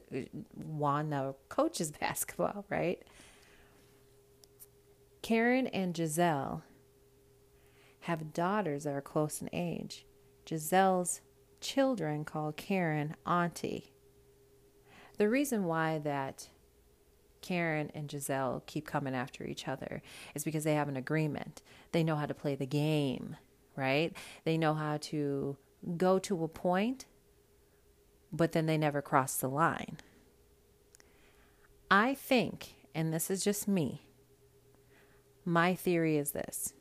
[0.54, 3.02] Juan now coaches basketball, right?
[5.22, 6.62] Karen and Gizelle
[8.00, 10.06] have daughters that are close in age.
[10.46, 11.20] Gizelle's
[11.60, 13.92] children call Karen Auntie.
[15.18, 16.48] The reason why that
[17.42, 20.02] Karen and Gizelle keep coming after each other
[20.34, 21.62] is because they have an agreement.
[21.92, 23.36] They know how to play the game,
[23.76, 24.14] right?
[24.44, 25.56] They know how to
[25.96, 27.04] go to a point,
[28.32, 29.98] but then they never cross the line.
[31.90, 34.02] I think, and this is just me,
[35.44, 36.74] my theory is this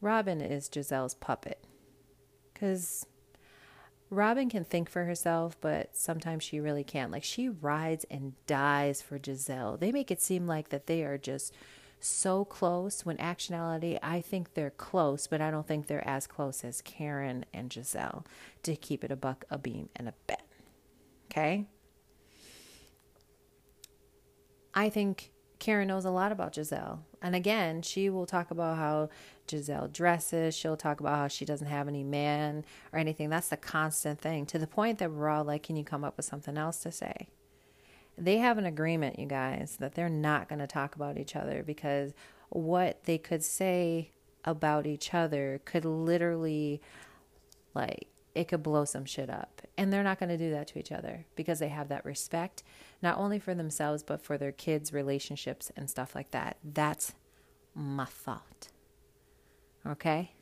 [0.00, 1.64] Robyn is Gizelle's puppet.
[2.52, 3.06] Because
[4.10, 7.10] Robyn can think for herself, but sometimes she really can't.
[7.10, 9.78] Like she rides and dies for Gizelle.
[9.78, 11.54] They make it seem like that they are just
[11.98, 16.64] so close when actuality I think they're close, but I don't think they're as close
[16.64, 18.26] as Karen and Gizelle
[18.64, 20.46] to keep it a buck, a beam, and a bet.
[21.30, 21.66] Okay?
[24.74, 25.30] I think
[25.62, 26.98] Karen knows a lot about Gizelle.
[27.22, 29.10] And again, she will talk about how
[29.46, 30.56] Gizelle dresses.
[30.56, 33.30] She'll talk about how she doesn't have any man or anything.
[33.30, 36.16] That's the constant thing to the point that we're all like, can you come up
[36.16, 37.28] with something else to say?
[38.18, 41.62] They have an agreement, you guys, that they're not going to talk about each other
[41.62, 42.12] because
[42.48, 44.10] what they could say
[44.44, 46.82] about each other could literally,
[47.72, 49.62] like, it could blow some shit up.
[49.76, 52.62] And they're not going to do that to each other because they have that respect,
[53.02, 56.56] not only for themselves, but for their kids' relationships and stuff like that.
[56.64, 57.12] That's
[57.74, 58.68] my thought.
[59.86, 60.32] Okay?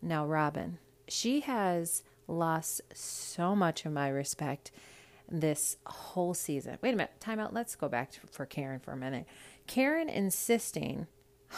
[0.00, 4.70] Now, Robyn, she has lost so much of my respect
[5.30, 6.78] this whole season.
[6.82, 7.54] Wait a minute, time out.
[7.54, 9.26] Let's go back to, for Karen for a minute.
[9.66, 11.06] Karen insisting,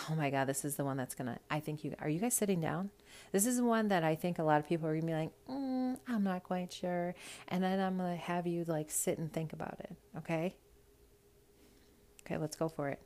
[0.08, 2.34] oh my God, this is the one that's gonna, I think you, are you guys
[2.34, 2.90] sitting down?
[3.32, 5.96] This is one that I think a lot of people are gonna be like, mm,
[6.06, 7.14] I'm not quite sure.
[7.48, 10.56] And then I'm gonna have you like sit and think about it, okay?
[12.22, 13.00] Okay, let's go for it.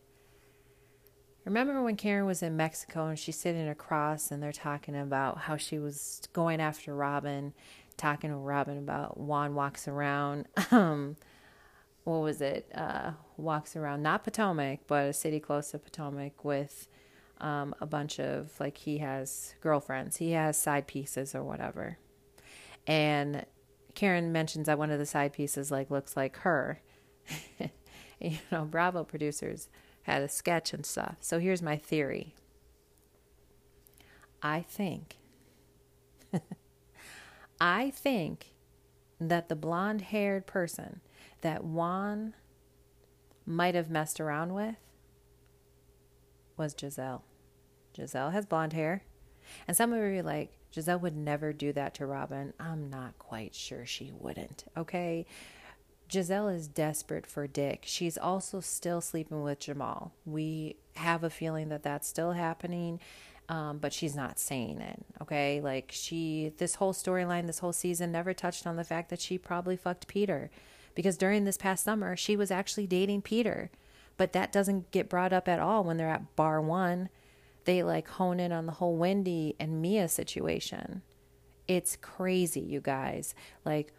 [1.44, 5.56] Remember when Karen was in Mexico and she's sitting across and they're talking about how
[5.56, 7.54] she was going after Robyn,
[7.96, 10.46] talking to Robyn about Juan walks around.
[10.70, 11.16] Um,
[12.04, 12.70] what was it?
[12.74, 16.88] Uh, walks around not Potomac, but a city close to Potomac with
[17.40, 21.98] um, a bunch of like he has girlfriends, he has side pieces or whatever.
[22.86, 23.44] And
[23.94, 26.80] Karen mentions that one of the side pieces like looks like her.
[28.20, 29.68] you know, Bravo producers
[30.02, 31.16] had a sketch and stuff.
[31.20, 32.34] So here's my theory.
[34.42, 35.16] I think,
[37.60, 38.54] I think
[39.20, 41.00] that the blonde haired person
[41.40, 42.34] that Juan
[43.44, 44.76] might have messed around with
[46.56, 47.22] was Gizelle.
[47.98, 49.02] Gizelle has blonde hair.
[49.66, 52.52] And some of you are like, Gizelle would never do that to Robyn.
[52.60, 54.64] I'm not quite sure she wouldn't.
[54.76, 55.26] Okay.
[56.08, 57.82] Gizelle is desperate for Dick.
[57.84, 60.12] She's also still sleeping with Jamal.
[60.24, 62.98] We have a feeling that that's still happening,
[63.48, 65.04] um, but she's not saying it.
[65.20, 69.20] Okay, like she, this whole storyline, this whole season never touched on the fact that
[69.20, 70.50] she probably fucked Peter,
[70.94, 73.70] because during this past summer she was actually dating Peter,
[74.16, 77.10] but that doesn't get brought up at all when they're at bar one.
[77.68, 81.02] They like hone in on the whole Wendy and Mia situation.
[81.66, 83.34] It's crazy, you guys.
[83.62, 83.92] Like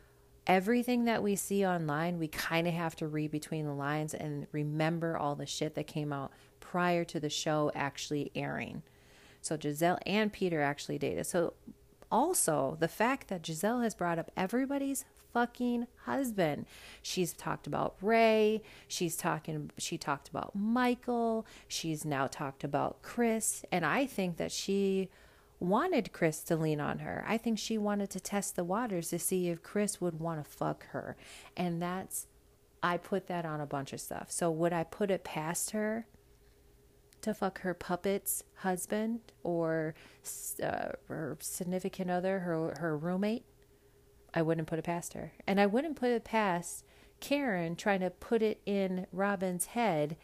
[0.47, 4.47] everything that we see online, we kind of have to read between the lines and
[4.51, 8.82] remember all the shit that came out prior to the show actually airing.
[9.39, 11.27] So Gizelle and Peter actually dated.
[11.27, 11.53] So
[12.12, 16.65] also the fact that Gizelle has brought up everybody's fucking husband.
[17.02, 23.63] She's talked about Ray, she's talking she talked about Michael, she's now talked about Chris,
[23.72, 25.10] and I think that she
[25.60, 27.24] wanted Chris to lean on her.
[27.28, 30.50] I think she wanted to test the waters to see if Chris would want to
[30.50, 31.17] fuck her.
[31.58, 32.28] And that's,
[32.82, 34.32] I put that on a bunch of stuff.
[34.32, 36.06] So would I put it past her
[37.21, 39.95] to fuck her puppet's husband or
[40.62, 43.45] uh, her significant other, her, her roommate?
[44.34, 45.34] I wouldn't put it past her.
[45.47, 46.86] And I wouldn't put it past
[47.20, 50.17] Karen trying to put it in Robyn's head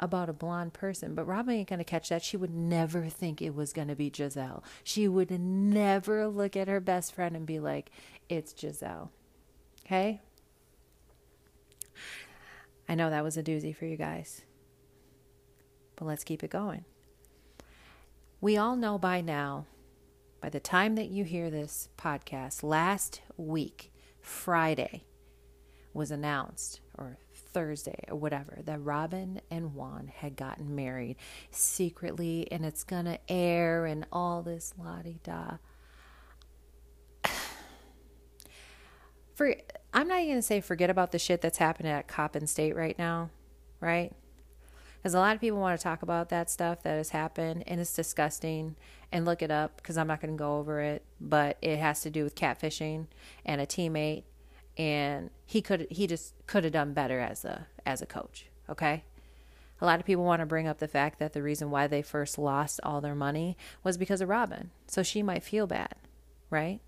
[0.00, 2.24] about a blonde person, but Robyn ain't gonna catch that.
[2.24, 4.62] She would never think it was gonna be Gizelle.
[4.82, 7.90] She would never look at her best friend and be like,
[8.28, 9.10] it's Gizelle.
[9.86, 10.20] Okay?
[12.88, 14.42] I know that was a doozy for you guys,
[16.02, 16.84] but let's keep it going.
[18.40, 19.66] We all know by now,
[20.40, 25.04] by the time that you hear this podcast, last week, Friday,
[25.94, 31.18] was announced, or Thursday or whatever that Robyn and Juan had gotten married
[31.52, 35.58] secretly and it's gonna air and all this la di da.
[39.34, 39.54] For
[39.92, 42.98] I'm not even gonna say forget about the shit that's happening at Coppin State right
[42.98, 43.30] now,
[43.78, 44.12] right?
[45.02, 47.80] Because a lot of people want to talk about that stuff that has happened and
[47.80, 48.76] it's disgusting
[49.10, 51.02] and look it up because I'm not going to go over it.
[51.20, 53.06] But it has to do with catfishing
[53.44, 54.22] and a teammate.
[54.78, 58.46] And he could, he just could have done better as a, as a coach.
[58.70, 59.02] Okay.
[59.80, 62.02] A lot of people want to bring up the fact that the reason why they
[62.02, 64.70] first lost all their money was because of Robyn.
[64.86, 65.96] So she might feel bad,
[66.48, 66.78] right?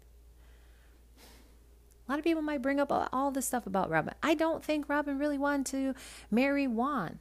[2.06, 4.14] A lot of people might bring up all this stuff about Robyn.
[4.22, 5.94] I don't think Robyn really wanted to
[6.30, 7.18] marry Juan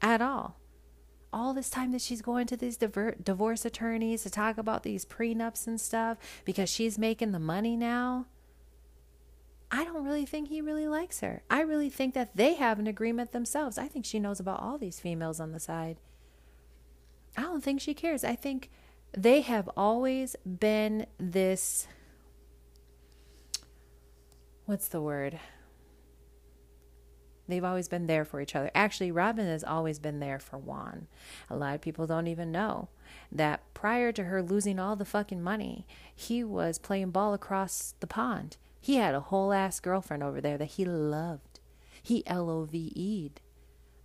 [0.00, 0.58] at all.
[1.32, 5.66] All this time that she's going to these divorce attorneys to talk about these prenups
[5.66, 8.26] and stuff because she's making the money now.
[9.70, 11.42] I don't really think he really likes her.
[11.50, 13.78] I really think that they have an agreement themselves.
[13.78, 15.96] I think she knows about all these females on the side.
[17.36, 18.22] I don't think she cares.
[18.22, 18.70] I think
[19.16, 21.88] they have always been this
[24.66, 25.40] what's the word?
[27.46, 28.70] They've always been there for each other.
[28.74, 31.08] Actually, Robyn has always been there for Juan.
[31.50, 32.88] A lot of people don't even know
[33.30, 38.06] that prior to her losing all the fucking money, he was playing ball across the
[38.06, 38.56] pond.
[38.80, 41.60] He had a whole ass girlfriend over there that he loved.
[42.02, 43.40] He L O V E'd.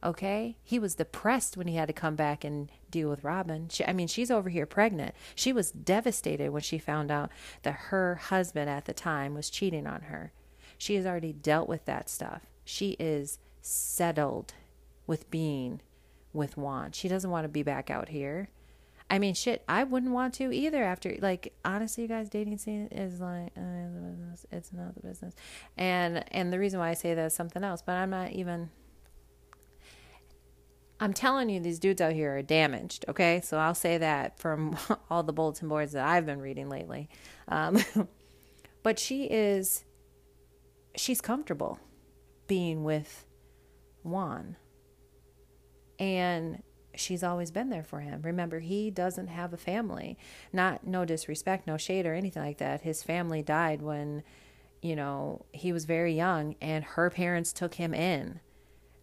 [0.01, 0.55] Okay?
[0.63, 3.67] He was depressed when he had to come back and deal with Robyn.
[3.69, 5.13] She, I mean, she's over here pregnant.
[5.35, 7.29] She was devastated when she found out
[7.63, 10.31] that her husband at the time was cheating on her.
[10.77, 12.43] She has already dealt with that stuff.
[12.69, 14.53] She is settled
[15.07, 15.81] with being
[16.33, 16.91] with Juan.
[16.91, 18.49] She doesn't want to be back out here.
[19.09, 20.83] I mean, shit, I wouldn't want to either.
[20.83, 25.33] After, like, honestly, you guys, dating scene is like, uh, it's not the business.
[25.77, 27.81] And and the reason why I say that is something else.
[27.81, 28.69] But I'm not even.
[30.99, 33.03] I'm telling you, these dudes out here are damaged.
[33.07, 34.77] Okay, so I'll say that from
[35.09, 37.09] all the bulletin boards that I've been reading lately.
[37.47, 37.83] Um,
[38.83, 39.85] but she is
[40.95, 41.79] she's comfortable
[42.49, 43.25] being with
[44.03, 44.57] Juan.
[45.97, 46.61] And
[46.95, 48.21] she's always been there for him.
[48.23, 50.17] Remember, he doesn't have a family.
[50.51, 52.81] Not no disrespect, no shade or anything like that.
[52.81, 54.23] His family died when,
[54.81, 58.41] you know, he was very young and her parents took him in.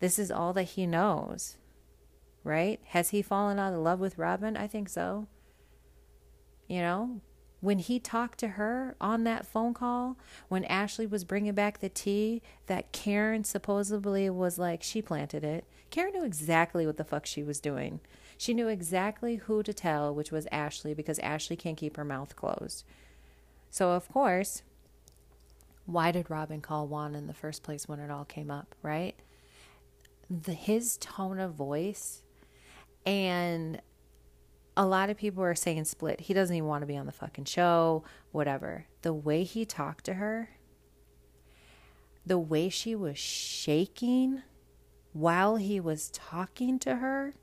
[0.01, 1.57] This is all that he knows.
[2.44, 2.80] Right?
[2.88, 4.57] Has he fallen out of love with Robyn?
[4.57, 5.26] I think so.
[6.68, 7.20] You know,
[7.61, 10.16] when he talked to her on that phone call,
[10.48, 15.64] when Ashley was bringing back the tea that Karen supposedly was like, she planted it.
[15.90, 18.00] Karen knew exactly what the fuck she was doing.
[18.36, 22.36] She knew exactly who to tell, which was Ashley, because Ashley can't keep her mouth
[22.36, 22.84] closed.
[23.70, 24.62] So, of course,
[25.86, 29.14] why did Robyn call Juan in the first place when it all came up, right?
[30.28, 32.22] The, his tone of voice
[33.07, 33.80] and
[34.77, 36.20] a lot of people are saying split.
[36.20, 38.87] He doesn't even want to be on the fucking show, whatever.
[39.03, 40.51] The way he talked to her,
[42.24, 44.43] the way she was shaking
[45.12, 47.35] while he was talking to her.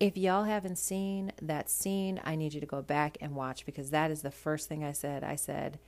[0.00, 3.90] If y'all haven't seen that scene, I need you to go back and watch because
[3.90, 5.22] that is the first thing I said.
[5.22, 5.78] I said,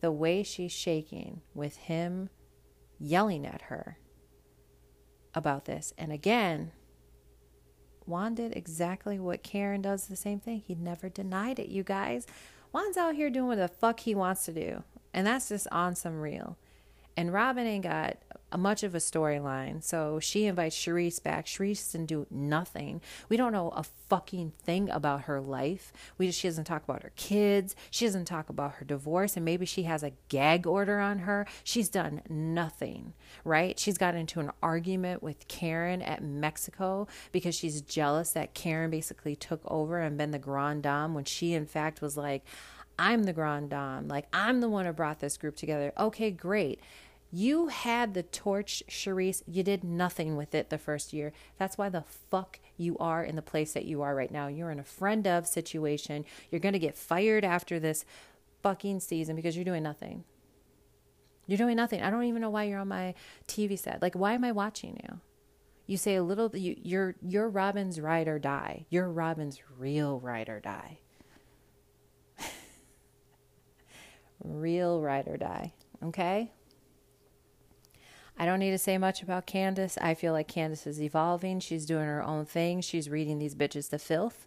[0.00, 2.28] the way she's shaking with him
[2.98, 3.98] yelling at her
[5.34, 5.94] about this.
[5.96, 6.72] And again,
[8.08, 10.62] Juan did exactly what Karen does the same thing.
[10.66, 12.26] He never denied it, you guys.
[12.72, 14.82] Juan's out here doing what the fuck he wants to do.
[15.12, 16.56] And that's just on some real.
[17.18, 18.18] And Robyn ain't got
[18.56, 19.82] much of a storyline.
[19.82, 21.46] So she invites Charrisse back.
[21.46, 23.00] Charrisse didn't do nothing.
[23.28, 25.92] We don't know a fucking thing about her life.
[26.16, 27.74] We just, she doesn't talk about her kids.
[27.90, 29.34] She doesn't talk about her divorce.
[29.34, 31.44] And maybe she has a gag order on her.
[31.64, 33.76] She's done nothing, right?
[33.80, 39.34] She's got into an argument with Karen at Mexico because she's jealous that Karen basically
[39.34, 42.44] took over and been the grand dame when she, in fact, was like,
[42.96, 44.06] I'm the grand dame.
[44.06, 45.92] Like, I'm the one who brought this group together.
[45.98, 46.80] Okay, great.
[47.30, 49.42] You had the torch, Charrisse.
[49.46, 51.32] You did nothing with it the first year.
[51.58, 54.46] That's why the fuck you are in the place that you are right now.
[54.46, 56.24] You're in a friend of situation.
[56.50, 58.06] You're going to get fired after this
[58.62, 60.24] fucking season because you're doing nothing.
[61.46, 62.02] You're doing nothing.
[62.02, 63.14] I don't even know why you're on my
[63.46, 64.00] TV set.
[64.00, 65.20] Like, why am I watching you?
[65.86, 66.54] You say a little.
[66.54, 68.84] You, you're you're Robyn's ride or die.
[68.90, 70.98] You're Robyn's real ride or die.
[74.44, 75.72] real ride or die.
[76.04, 76.52] Okay.
[78.38, 79.98] I don't need to say much about Candace.
[80.00, 81.58] I feel like Candace is evolving.
[81.60, 82.80] She's doing her own thing.
[82.80, 84.46] She's reading these bitches to filth.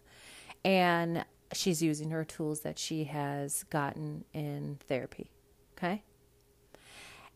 [0.64, 5.30] And she's using her tools that she has gotten in therapy.
[5.76, 6.02] Okay?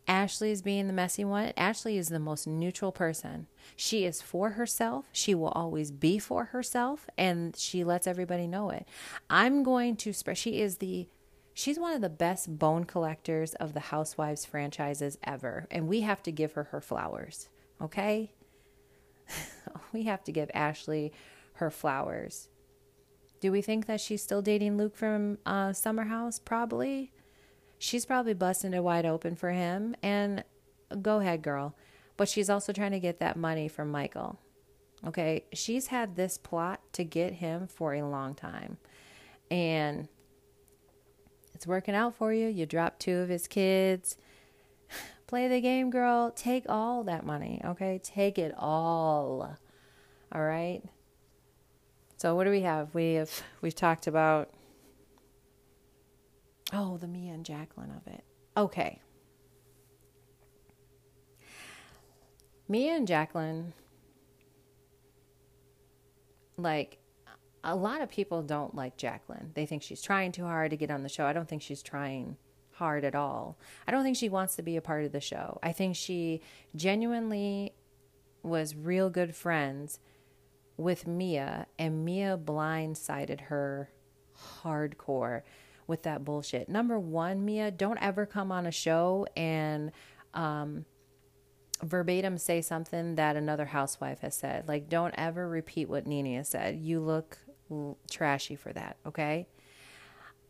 [0.08, 1.52] Ashley is being the messy one.
[1.56, 3.48] Ashley is the most neutral person.
[3.74, 5.06] She is for herself.
[5.12, 8.86] She will always be for herself, and she lets everybody know it.
[9.28, 10.38] I'm going to spread.
[10.38, 11.08] She is the
[11.58, 16.22] She's one of the best bone collectors of the Housewives franchises ever, and we have
[16.24, 17.48] to give her her flowers,
[17.80, 18.30] okay?
[19.94, 21.14] we have to give Ashley
[21.54, 22.50] her flowers.
[23.40, 26.38] Do we think that she's still dating Luke from uh, Summer House?
[26.38, 27.10] Probably.
[27.78, 29.96] She's probably busting it wide open for him.
[30.02, 30.44] And
[31.00, 31.74] go ahead, girl.
[32.18, 34.38] But she's also trying to get that money from Michael.
[35.06, 35.44] Okay.
[35.54, 38.76] She's had this plot to get him for a long time.
[39.50, 40.08] And
[41.56, 42.48] it's working out for you.
[42.48, 44.18] You drop two of his kids.
[45.26, 46.30] Play the game, girl.
[46.30, 47.62] Take all that money.
[47.64, 47.98] Okay.
[48.02, 49.56] Take it all.
[50.30, 50.82] All right.
[52.18, 52.94] So what do we have?
[52.94, 53.30] We have
[53.62, 54.50] we've talked about
[56.74, 58.22] oh the Mia and Jacqueline of it.
[58.54, 59.00] Okay.
[62.68, 63.72] Mia and Jacqueline
[66.58, 66.98] like
[67.66, 69.50] a lot of people don't like Jacqueline.
[69.54, 71.26] They think she's trying too hard to get on the show.
[71.26, 72.36] I don't think she's trying
[72.74, 73.58] hard at all.
[73.88, 75.58] I don't think she wants to be a part of the show.
[75.62, 76.42] I think she
[76.76, 77.74] genuinely
[78.44, 79.98] was real good friends
[80.76, 83.90] with Mia, and Mia blindsided her
[84.62, 85.42] hardcore
[85.88, 86.68] with that bullshit.
[86.68, 89.90] Number one, Mia, don't ever come on a show and
[90.34, 90.84] um,
[91.82, 94.68] verbatim say something that another housewife has said.
[94.68, 96.76] Like, don't ever repeat what has said.
[96.76, 97.38] You look
[98.10, 99.46] trashy for that, okay?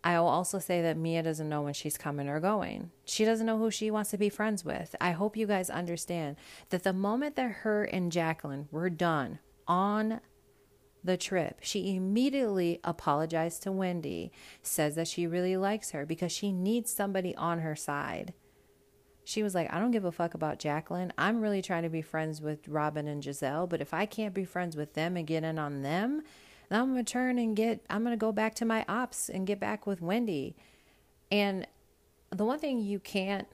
[0.04, 2.92] I will also say that Mia doesn't know when she's coming or going.
[3.04, 4.94] She doesn't know who she wants to be friends with.
[5.00, 6.36] I hope you guys understand
[6.70, 10.20] that the moment that her and Jacqueline were done on
[11.06, 11.58] the trip.
[11.62, 17.34] She immediately apologized to Wendy, says that she really likes her because she needs somebody
[17.36, 18.34] on her side.
[19.24, 21.12] She was like, I don't give a fuck about Jacqueline.
[21.18, 24.44] I'm really trying to be friends with Robyn and Gizelle, but if I can't be
[24.44, 26.22] friends with them and get in on them,
[26.70, 29.86] I'm to turn and get, I'm to go back to my ops and get back
[29.86, 30.56] with Wendy.
[31.30, 31.66] And
[32.30, 33.46] the one thing you can't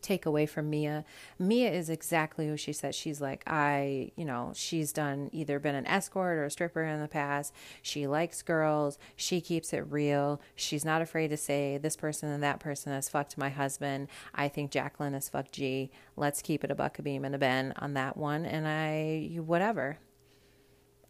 [0.00, 1.04] take away from Mia.
[1.38, 2.94] Mia is exactly who she said.
[2.94, 7.00] She's like, I, you know, she's done either been an escort or a stripper in
[7.00, 7.54] the past.
[7.82, 8.98] She likes girls.
[9.16, 10.40] She keeps it real.
[10.54, 14.08] She's not afraid to say this person and that person has fucked my husband.
[14.34, 15.90] I think Jacqueline has fucked G.
[16.16, 18.44] Let's keep it a buck a beam and a ben on that one.
[18.44, 19.98] And I, whatever.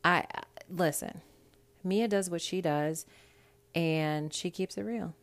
[0.04, 0.24] I,
[0.70, 1.22] listen,
[1.84, 3.06] Mia does what she does
[3.74, 5.14] and she keeps it real.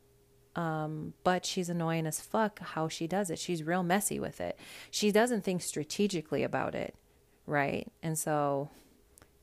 [0.56, 3.39] Um, but she's annoying as fuck how she does it.
[3.39, 4.58] She's real messy with it.
[4.89, 6.96] She doesn't think strategically about it,
[7.46, 7.91] right?
[8.02, 8.70] And so,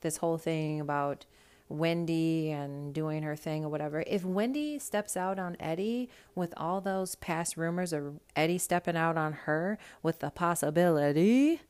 [0.01, 1.27] this whole thing about
[1.69, 6.81] Wendy and doing her thing or whatever, if Wendy steps out on Eddie with all
[6.81, 11.61] those past rumors of Eddie stepping out on her with the possibility,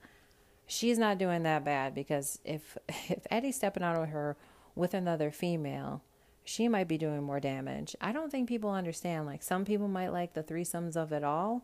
[0.72, 4.36] she's not doing that bad because if if Eddie's stepping out on her
[4.74, 6.02] with another female,
[6.44, 7.94] she might be doing more damage.
[8.00, 9.26] I don't think people understand.
[9.26, 11.62] Like, some people might like the threesomes of it all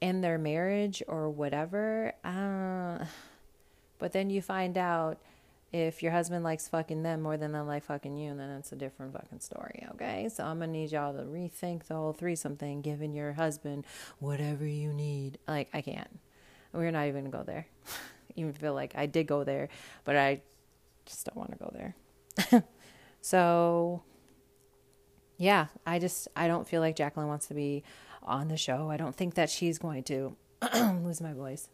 [0.00, 2.14] in their marriage or whatever.
[2.24, 3.04] Uh,
[3.98, 5.18] but then you find out
[5.72, 8.72] if your husband likes fucking them more than they like fucking you, and then it's
[8.72, 10.28] a different fucking story, okay?
[10.32, 13.84] So I'm gonna need y'all to rethink the whole threesome thing, giving your husband
[14.18, 15.38] whatever you need.
[15.46, 16.18] Like, I can't.
[16.76, 17.66] We're not even gonna go there.
[18.36, 19.68] even feel like I did go there,
[20.04, 20.42] but I
[21.06, 22.64] just don't want to go there.
[23.26, 24.04] So,
[25.36, 27.82] yeah, I just I don't feel like Jacqueline wants to be
[28.22, 28.88] on the show.
[28.88, 30.36] I don't think that she's going to
[31.02, 31.68] lose my voice.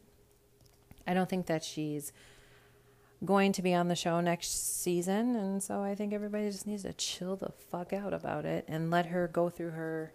[1.06, 2.10] I don't think that she's
[3.22, 6.84] going to be on the show next season, and so I think everybody just needs
[6.84, 10.14] to chill the fuck out about it and let her go through her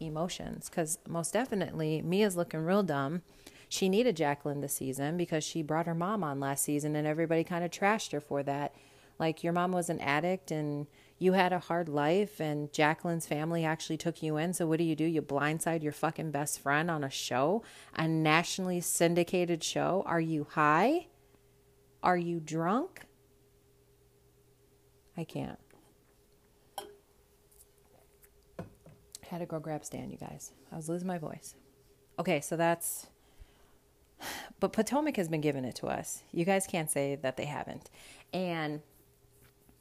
[0.00, 3.22] emotions cuz most definitely Mia's looking real dumb.
[3.68, 7.44] She needed Jacqueline this season because she brought her mom on last season and everybody
[7.44, 8.74] kind of trashed her for that
[9.18, 10.86] like your mom was an addict and
[11.18, 14.52] you had a hard life and Jacqueline's family actually took you in.
[14.52, 15.04] So what do you do?
[15.04, 17.64] You blindside your fucking best friend on a show,
[17.94, 20.04] a nationally syndicated show.
[20.06, 21.08] Are you high?
[22.02, 23.06] Are you drunk?
[25.16, 25.58] I can't.
[29.28, 30.52] Had to go grab Stan, you guys.
[30.72, 31.56] I was losing my voice.
[32.18, 33.08] Okay, so that's
[34.60, 36.22] but Potomac has been giving it to us.
[36.32, 37.90] You guys can't say that they haven't.
[38.32, 38.82] And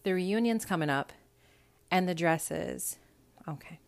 [0.03, 1.11] the reunion's coming up
[1.91, 2.97] and the dresses.
[3.47, 3.79] Okay.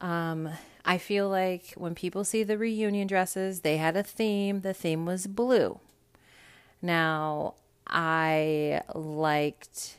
[0.00, 0.50] Um,
[0.84, 4.60] I feel like when people see the reunion dresses, they had a theme.
[4.60, 5.80] The theme was blue.
[6.82, 7.54] Now,
[7.86, 9.98] I liked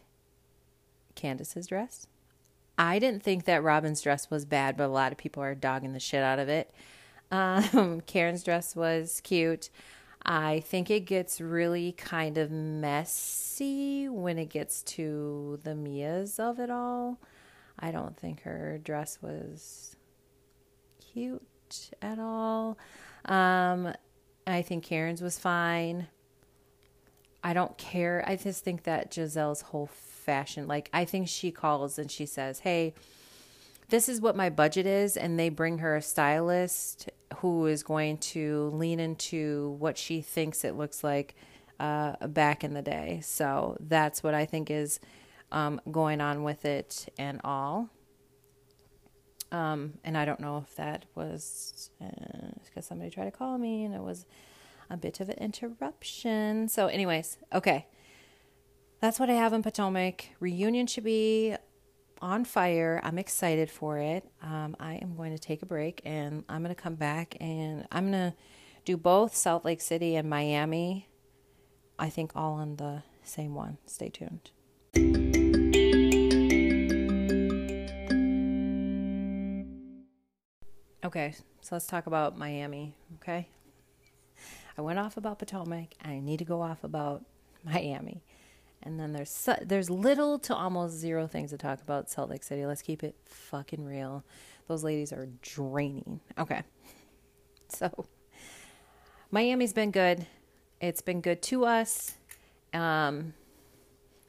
[1.15, 2.07] Candace's dress.
[2.77, 5.93] I didn't think that Robyn's dress was bad, but a lot of people are dogging
[5.93, 6.71] the shit out of it.
[7.31, 9.69] Um, Karen's dress was cute.
[10.25, 16.59] I think it gets really kind of messy when it gets to the Mias of
[16.59, 17.19] it all.
[17.79, 19.95] I don't think her dress was
[20.99, 22.77] cute at all.
[23.25, 23.93] Um,
[24.45, 26.07] I think Karen's was fine.
[27.43, 28.23] I don't care.
[28.27, 32.59] I just think that Gizelle's whole fashion, like, I think she calls and she says,
[32.59, 32.93] Hey,
[33.89, 35.17] this is what my budget is.
[35.17, 40.63] And they bring her a stylist who is going to lean into what she thinks
[40.63, 41.35] it looks like
[41.79, 43.19] uh, back in the day.
[43.23, 44.99] So that's what I think is
[45.51, 47.89] um, going on with it and all.
[49.51, 53.85] Um, and I don't know if that was because uh, somebody tried to call me
[53.85, 54.25] and it was
[54.89, 56.67] a bit of an interruption.
[56.67, 57.87] So, anyways, okay.
[58.99, 60.29] That's what I have in Potomac.
[60.39, 61.55] Reunion should be
[62.21, 62.99] on fire.
[63.03, 64.23] I'm excited for it.
[64.41, 67.87] Um, I am going to take a break and I'm going to come back and
[67.91, 68.37] I'm going to
[68.85, 71.09] do both Salt Lake City and Miami.
[71.99, 73.77] I think all on the same one.
[73.85, 74.51] Stay tuned.
[81.03, 83.47] Okay, so let's talk about Miami, okay?
[84.77, 85.93] I went off about Potomac.
[86.03, 87.23] I need to go off about
[87.63, 88.23] Miami.
[88.83, 92.43] And then there's su- there's little to almost zero things to talk about Salt Lake
[92.43, 92.65] City.
[92.65, 94.23] Let's keep it fucking real.
[94.67, 96.21] Those ladies are draining.
[96.37, 96.63] Okay.
[97.69, 98.05] So
[99.29, 100.25] Miami's been good.
[100.79, 102.15] It's been good to us.
[102.73, 103.33] Um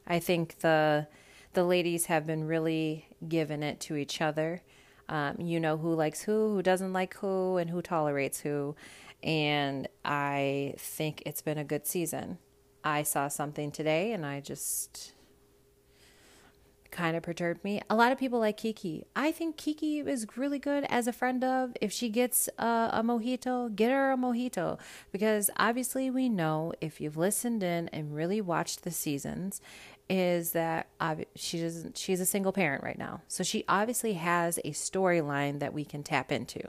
[0.05, 1.07] I think the
[1.53, 4.61] the ladies have been really giving it to each other.
[5.07, 8.75] Um, you know who likes who, who doesn't like who, and who tolerates who.
[9.23, 12.37] And I think it's been a good season.
[12.83, 15.13] I saw something today and I just
[16.91, 17.81] kind of perturbed me.
[17.89, 19.05] A lot of people like Kiki.
[19.15, 21.73] I think Kiki is really good as a friend of.
[21.81, 24.79] If she gets a, a, mojito, get her a mojito.
[25.11, 29.61] Because obviously, we know if you've listened in and really watched the seasons,
[30.09, 30.87] is that
[31.35, 35.71] she doesn't she's a single parent right now so she obviously has a storyline that
[35.71, 36.59] we can tap into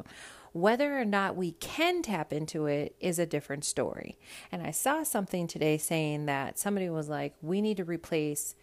[0.52, 4.18] whether or not we can tap into it is a different story.
[4.50, 8.54] And i saw something today saying that somebody was like we need to replace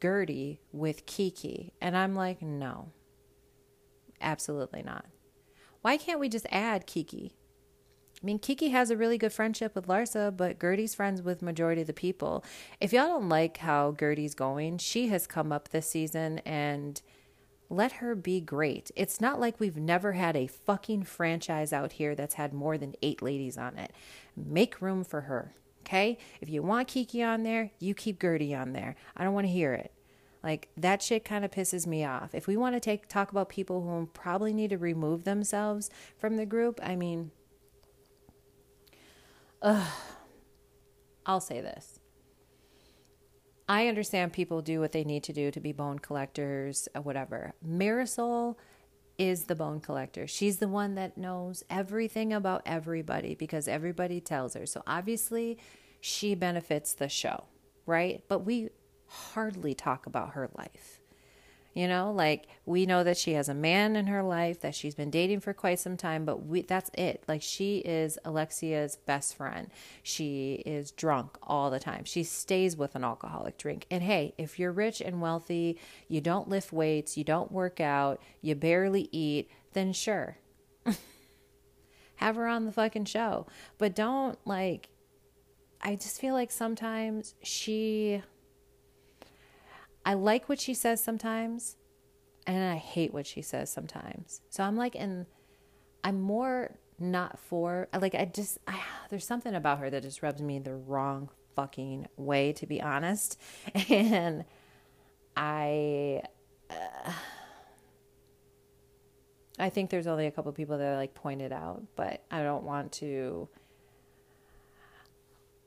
[0.00, 1.72] Guerdy with kiki.
[1.80, 2.92] And i'm like no
[4.20, 5.06] absolutely not.
[5.82, 7.34] Why can't we just add kiki?
[8.20, 11.82] I mean, Kiki has a really good friendship with Larsa, but Guerdy's friends with majority
[11.82, 12.44] of the people.
[12.80, 17.00] If y'all don't like how Guerdy's going, she has come up this season and
[17.70, 18.90] let her be great.
[18.96, 22.94] It's not like we've never had a fucking franchise out here that's had more than
[23.02, 23.92] eight ladies on it.
[24.36, 26.18] Make room for her, okay?
[26.40, 28.96] If you want Kiki on there, you keep Guerdy on there.
[29.16, 29.92] I don't want to hear it.
[30.42, 32.34] Like that shit kind of pisses me off.
[32.34, 36.36] If we want to take talk about people who probably need to remove themselves from
[36.36, 37.32] the group, I mean,
[39.60, 39.86] Ugh.
[41.26, 41.97] I'll say this.
[43.68, 47.52] I understand people do what they need to do to be bone collectors, uh, whatever.
[47.66, 48.56] Marisol
[49.18, 50.26] is the bone collector.
[50.26, 54.64] She's the one that knows everything about everybody because everybody tells her.
[54.64, 55.58] So obviously,
[56.00, 57.44] she benefits the show,
[57.84, 58.22] right?
[58.28, 58.70] But we
[59.06, 60.97] hardly talk about her life.
[61.78, 64.96] You know, like we know that she has a man in her life that she's
[64.96, 67.22] been dating for quite some time, but we that's it.
[67.28, 69.70] Like she is Alexia's best friend.
[70.02, 72.02] She is drunk all the time.
[72.02, 73.86] She stays with an alcoholic drink.
[73.92, 78.20] And hey, if you're rich and wealthy, you don't lift weights, you don't work out,
[78.42, 80.38] you barely eat, then sure.
[82.16, 83.46] have her on the fucking show.
[83.78, 84.88] But don't like
[85.80, 88.20] I just feel like sometimes she
[90.04, 91.76] I like what she says sometimes,
[92.46, 94.40] and I hate what she says sometimes.
[94.48, 95.26] So I'm like, and
[96.02, 98.80] I'm more not for like I just I,
[99.10, 103.40] there's something about her that just rubs me the wrong fucking way to be honest,
[103.88, 104.44] and
[105.36, 106.22] I.
[106.70, 107.12] Uh,
[109.60, 112.62] I think there's only a couple people that I like pointed out, but I don't
[112.62, 113.48] want to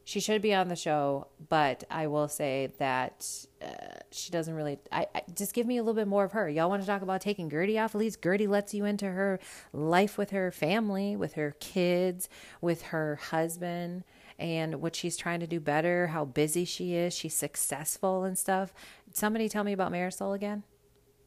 [0.04, 3.28] she should be on the show, but I will say that
[3.62, 4.80] uh, she doesn't really.
[4.92, 6.50] I, I, just give me a little bit more of her.
[6.50, 7.94] Y'all want to talk about taking Guerdy off?
[7.94, 9.40] At least Guerdy lets you into her
[9.74, 12.30] life with her family, with her kids,
[12.62, 14.04] with her husband,
[14.40, 16.08] and what she's trying to do better.
[16.08, 17.14] How busy she is.
[17.14, 18.74] She's successful and stuff.
[19.14, 20.64] Somebody tell me about Marisol again.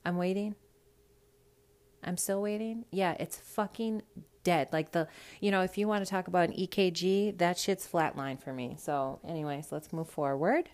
[0.04, 0.56] I'm waiting.
[2.04, 2.84] I'm still waiting.
[2.90, 4.02] Yeah, it's fucking
[4.42, 4.68] dead.
[4.72, 5.08] Like the,
[5.40, 8.76] you know, if you want to talk about an EKG, that shit's flatline for me.
[8.78, 10.70] So, anyways, let's move forward.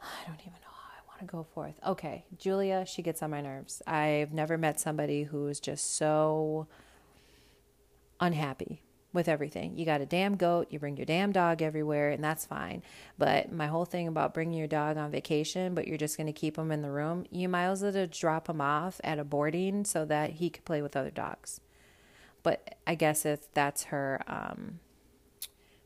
[0.00, 1.74] I don't even know how I want to go forth.
[1.84, 3.82] Okay, Julia, she gets on my nerves.
[3.86, 6.68] I've never met somebody who is just so
[8.20, 8.82] unhappy
[9.12, 9.76] with everything.
[9.78, 12.82] You got a damn goat, you bring your damn dog everywhere, and that's fine.
[13.16, 16.32] But my whole thing about bringing your dog on vacation, but you're just going to
[16.32, 19.84] keep him in the room, you might as well drop him off at a boarding
[19.84, 21.60] so that he could play with other dogs.
[22.42, 24.78] but I guess if that's her, um,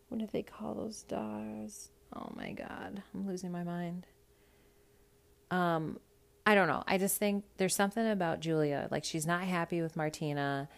[0.08, 1.90] what do they call those dogs?
[2.14, 4.06] Oh my God, I'm losing my mind.
[5.50, 5.98] Um,
[6.44, 6.82] I don't know.
[6.86, 8.88] I just think there's something about Julia.
[8.90, 10.68] Like she's not happy with Martina,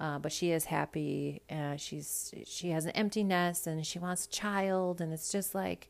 [0.00, 1.42] uh, but she is happy.
[1.50, 5.54] Uh, she's she has an empty nest and she wants a child, and it's just
[5.54, 5.88] like,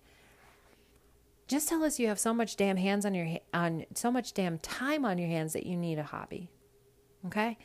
[1.47, 4.59] just tell us you have so much damn hands on your on so much damn
[4.59, 6.51] time on your hands that you need a hobby.
[7.27, 7.57] Okay,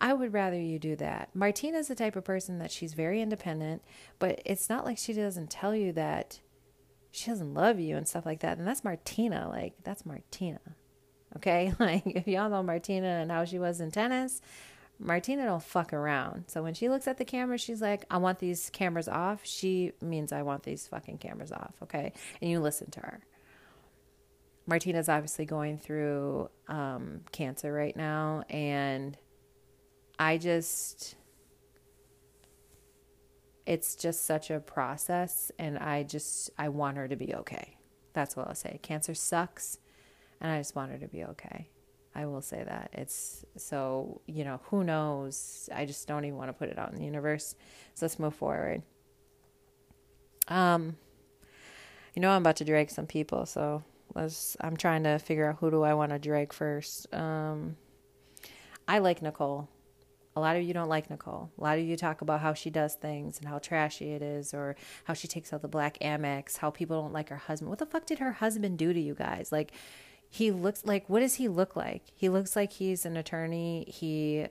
[0.00, 1.28] I would rather you do that.
[1.32, 3.82] Martina's the type of person that she's very independent,
[4.18, 6.40] but it's not like she doesn't tell you that
[7.12, 8.58] she doesn't love you and stuff like that.
[8.58, 9.48] And that's Martina.
[9.48, 10.60] Like, that's Martina.
[11.36, 11.72] Okay?
[11.78, 14.40] Like, if y'all know Martina and how she was in tennis,
[14.98, 16.44] Martina don't fuck around.
[16.46, 19.40] So when she looks at the camera, she's like, I want these cameras off.
[19.42, 21.74] She means I want these fucking cameras off.
[21.82, 22.12] Okay?
[22.40, 23.20] And you listen to her.
[24.66, 28.44] Martina's obviously going through um, cancer right now.
[28.48, 29.18] And
[30.18, 31.16] I just
[33.66, 37.76] it's just such a process and I just I want her to be okay.
[38.12, 38.78] That's what I'll say.
[38.82, 39.78] Cancer sucks
[40.40, 41.68] and I just want her to be okay.
[42.14, 42.90] I will say that.
[42.92, 45.68] It's so, you know, who knows?
[45.74, 47.54] I just don't even want to put it out in the universe.
[47.94, 48.82] So let's move forward.
[50.48, 50.96] Um
[52.14, 53.82] you know I'm about to drag some people, so
[54.14, 57.12] let's I'm trying to figure out who do I want to drag first.
[57.14, 57.76] Um
[58.86, 59.68] I like Nicole
[60.34, 61.50] a lot of you don't like Nicole.
[61.58, 64.54] A lot of you talk about how she does things and how trashy it is,
[64.54, 67.68] or how she takes out the black Amex, how people don't like her husband.
[67.68, 69.52] What the fuck did her husband do to you guys?
[69.52, 69.72] Like,
[70.34, 72.04] he looks like, what does he look like?
[72.14, 73.84] He looks like he's an attorney.
[73.86, 74.46] He,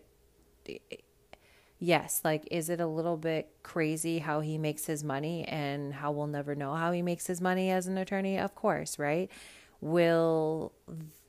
[1.80, 6.12] yes, like, is it a little bit crazy how he makes his money and how
[6.12, 8.38] we'll never know how he makes his money as an attorney?
[8.38, 9.32] Of course, right?
[9.82, 10.72] Will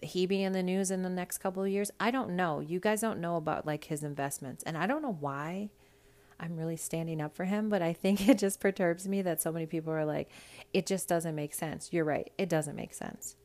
[0.03, 1.91] he be in the news in the next couple of years?
[1.99, 2.61] I don't know.
[2.61, 4.63] You guys don't know about like his investments.
[4.65, 5.71] And I don't know why
[6.39, 9.51] I'm really standing up for him, but I think it just perturbs me that so
[9.51, 10.29] many people are like,
[10.75, 11.89] it just doesn't make sense.
[11.91, 12.31] You're right.
[12.37, 13.37] It doesn't make sense.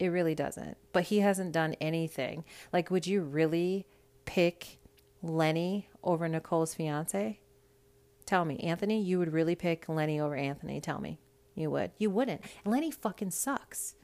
[0.00, 0.78] It really doesn't.
[0.92, 2.44] But he hasn't done anything.
[2.72, 3.86] Like, would you really
[4.24, 4.78] pick
[5.22, 7.38] Lenny over Nicole's fiance?
[8.24, 10.80] Tell me, Anthony, you would really pick Lenny over Anthony.
[10.80, 11.18] Tell me.
[11.54, 11.90] You would.
[11.98, 12.40] You wouldn't.
[12.64, 13.94] Lenny fucking sucks.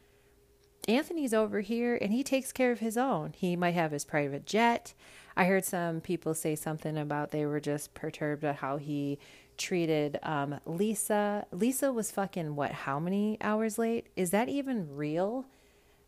[0.87, 3.33] Anthony's over here and he takes care of his own.
[3.35, 4.93] He might have his private jet.
[5.35, 9.19] I heard some people say something about they were just perturbed at how he
[9.57, 11.47] treated um, Lisa.
[11.53, 12.73] Lisa was fucking what?
[12.73, 14.09] How many hours late?
[14.15, 15.47] Is that even real?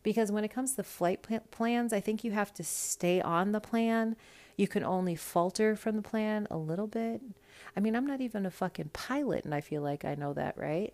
[0.01, 3.59] Because when it comes to flight plans, I think you have to stay on the
[3.59, 4.15] plan.
[4.55, 7.21] You can only falter from the plan a little bit.
[7.75, 10.57] I mean, I'm not even a fucking pilot, and I feel like I know that,
[10.57, 10.93] right?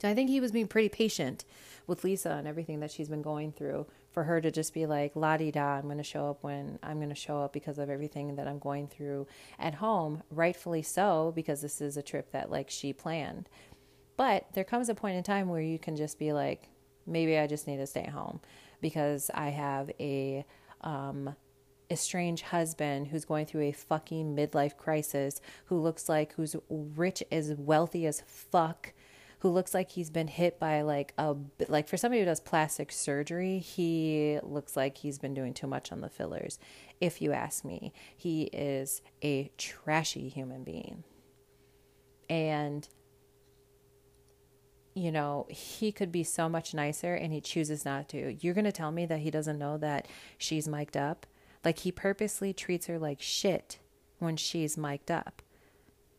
[0.00, 1.44] So I think he was being pretty patient
[1.86, 5.14] with Lisa and everything that she's been going through for her to just be like,
[5.14, 7.78] la di da, I'm going to show up when I'm going to show up because
[7.78, 9.26] of everything that I'm going through
[9.58, 10.22] at home.
[10.30, 13.48] Rightfully so, because this is a trip that like she planned.
[14.16, 16.70] But there comes a point in time where you can just be like,
[17.06, 18.40] maybe I just need to stay home
[18.80, 20.44] because I have a,
[20.82, 21.34] um,
[21.90, 27.54] estranged husband who's going through a fucking midlife crisis, who looks like who's rich as
[27.54, 28.92] wealthy as fuck,
[29.40, 31.36] who looks like he's been hit by like a
[31.68, 35.92] like for somebody who does plastic surgery, he looks like he's been doing too much
[35.92, 36.58] on the fillers.
[37.00, 41.04] If you ask me, he is a trashy human being.
[42.28, 42.88] And
[44.96, 48.38] you know, he could be so much nicer and he chooses not to.
[48.40, 51.26] You're going to tell me that he doesn't know that she's mic'd up?
[51.62, 53.78] Like he purposely treats her like shit
[54.20, 55.42] when she's mic'd up.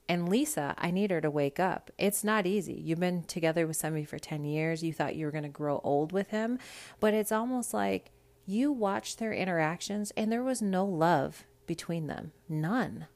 [0.07, 1.89] And Lisa, I need her to wake up.
[1.97, 2.75] It's not easy.
[2.75, 4.84] You've been together with somebody for 10 years.
[4.84, 6.59] You thought you were going to grow old with him.
[6.99, 8.11] But it's almost like
[8.45, 12.32] you watched their interactions and there was no love between them.
[12.47, 13.07] None.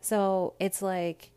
[0.00, 1.30] So it's like,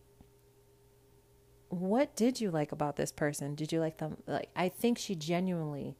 [1.69, 3.55] what did you like about this person?
[3.55, 4.17] Did you like them?
[4.25, 5.95] Like, I think she genuinely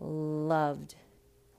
[0.00, 0.94] loved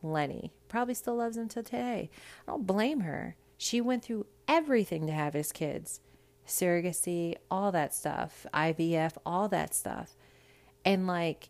[0.02, 0.52] Lenny.
[0.68, 2.10] Probably still loves him to today.
[2.48, 3.36] I don't blame her.
[3.58, 6.00] She went through everything to have his kids
[6.50, 10.16] surrogacy, all that stuff, IVF, all that stuff.
[10.84, 11.50] And like,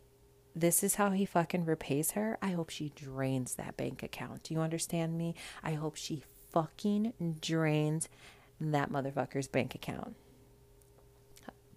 [0.55, 2.37] this is how he fucking repays her.
[2.41, 4.43] I hope she drains that bank account.
[4.43, 5.35] Do you understand me?
[5.63, 8.09] I hope she fucking drains
[8.59, 10.15] that motherfucker's bank account.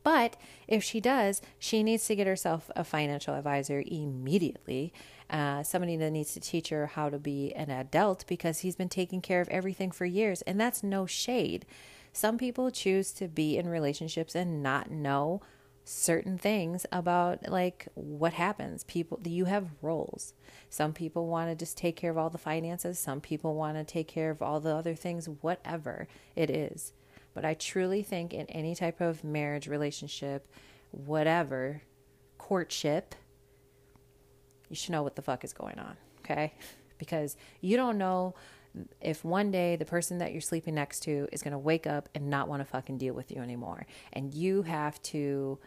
[0.02, 0.36] But
[0.66, 4.92] if she does, she needs to get herself a financial advisor immediately.
[5.30, 8.88] Uh, somebody that needs to teach her how to be an adult because he's been
[8.88, 10.42] taking care of everything for years.
[10.42, 11.64] And that's no shade.
[12.12, 15.40] Some people choose to be in relationships and not know
[15.84, 18.84] certain things about like what happens.
[18.84, 20.34] People, you have roles.
[20.68, 23.84] Some people want to just take care of all the finances, some people want to
[23.84, 26.92] take care of all the other things, whatever it is.
[27.34, 30.46] But I truly think in any type of marriage, relationship,
[30.90, 31.82] whatever,
[32.38, 33.14] courtship,
[34.68, 36.54] you should know what the fuck is going on, okay?
[36.98, 38.36] Because you don't know
[39.00, 42.08] if one day the person that you're sleeping next to is going to wake up
[42.14, 43.86] and not want to fucking deal with you anymore.
[44.12, 45.58] And you have to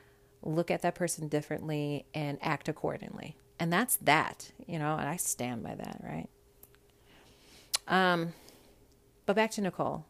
[0.41, 3.36] look at that person differently and act accordingly.
[3.59, 6.30] And that's that, you know, and I stand by that, right?
[7.88, 8.34] Um,
[9.26, 10.05] but back to Nicole.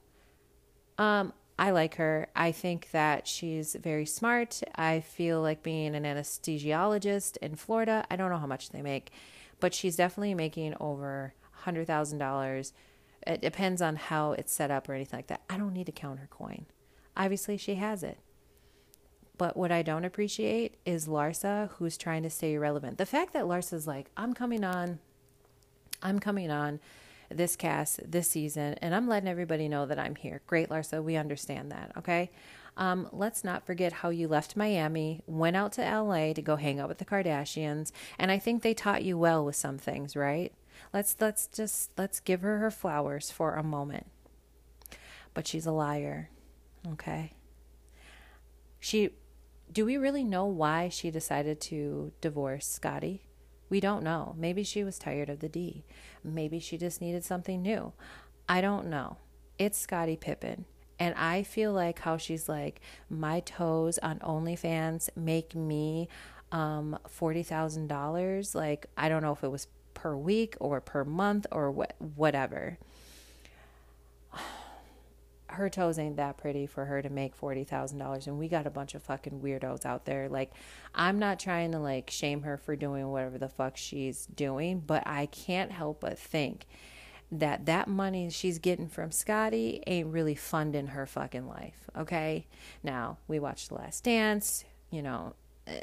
[0.97, 2.27] Um, I like her.
[2.35, 4.61] I think that she's very smart.
[4.75, 9.11] I feel like being an anesthesiologist in Florida, I don't know how much they make,
[9.59, 11.33] but she's definitely making over
[11.65, 12.71] $100,000.
[13.25, 15.41] It depends on how it's set up or anything like that.
[15.49, 16.65] I don't need to count her coin.
[17.15, 18.19] Obviously, she has it.
[19.37, 22.97] But what I don't appreciate is Larsa, who's trying to stay relevant.
[22.97, 24.99] The fact that Larsa's like, I'm coming on,
[26.01, 26.79] I'm coming on
[27.29, 30.41] this cast this season, and I'm letting everybody know that I'm here.
[30.47, 32.31] Great, Larsa, we understand that, okay?
[32.77, 36.79] Um, let's not forget how you left Miami, went out to LA to go hang
[36.79, 40.53] out with the Kardashians, and I think they taught you well with some things, right?
[40.93, 44.07] Let's let's just let's give her her flowers for a moment.
[45.33, 46.29] But she's a liar.
[46.87, 47.33] Okay?
[48.79, 49.11] She
[49.71, 53.24] do we really know why she decided to divorce Scottie?
[53.69, 54.35] We don't know.
[54.37, 55.85] Maybe she was tired of the D.
[56.23, 57.93] Maybe she just needed something new.
[58.47, 59.17] I don't know.
[59.57, 60.65] It's Scottie Pippen.
[60.99, 66.07] And I feel like how she's like, my toes on OnlyFans make me
[66.51, 68.55] um, $40,000.
[68.55, 72.77] Like, I don't know if it was per week or per month or what, whatever
[75.47, 78.95] her toes ain't that pretty for her to make $40,000 and we got a bunch
[78.95, 80.27] of fucking weirdos out there.
[80.27, 80.51] Like
[80.93, 85.03] I'm not trying to like shame her for doing whatever the fuck she's doing but
[85.05, 86.65] I can't help but think
[87.31, 92.47] that that money she's getting from Scottie ain't really funding her fucking life okay?
[92.83, 95.35] Now we watched The Last Dance you know
[95.67, 95.81] eh,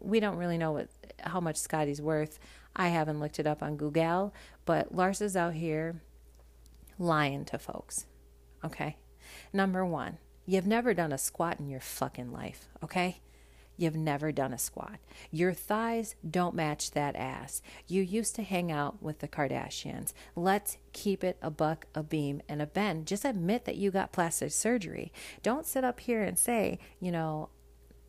[0.00, 0.88] we don't really know what
[1.20, 2.38] how much Scottie's worth.
[2.74, 4.34] I haven't looked it up on Google
[4.64, 6.02] but Lars is out here
[6.98, 8.06] lying to folks
[8.64, 8.96] Okay.
[9.52, 12.68] Number one, you've never done a squat in your fucking life.
[12.82, 13.20] Okay.
[13.78, 14.98] You've never done a squat.
[15.30, 17.62] Your thighs don't match that ass.
[17.86, 20.12] You used to hang out with the Kardashians.
[20.34, 23.06] Let's keep it a buck, a beam, and a bend.
[23.06, 25.12] Just admit that you got plastic surgery.
[25.44, 27.50] Don't sit up here and say, you know,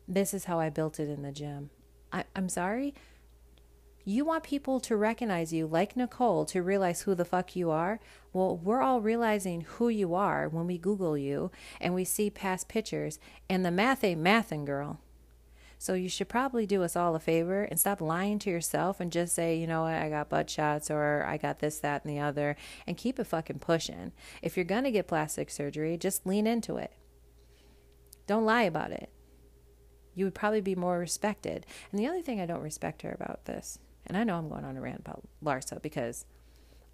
[0.08, 1.70] this is how I built it in the gym.
[2.12, 2.92] I, am sorry.
[4.04, 8.00] You want people to recognize you, like Nicole, to realize who the fuck you are.
[8.32, 11.50] Well, we're all realizing who you are when we Google you
[11.80, 13.18] and we see past pictures,
[13.48, 15.00] and the math ain't mathin', girl.
[15.78, 19.10] So you should probably do us all a favor and stop lying to yourself and
[19.10, 22.14] just say, you know what, I got butt shots or I got this, that, and
[22.14, 22.54] the other,
[22.86, 24.12] and keep it fucking pushing.
[24.42, 26.92] If you're gonna get plastic surgery, just lean into it.
[28.26, 29.08] Don't lie about it.
[30.14, 31.64] You would probably be more respected.
[31.90, 34.66] And the other thing I don't respect her about this, and I know I'm going
[34.66, 36.26] on a rant about Larsa because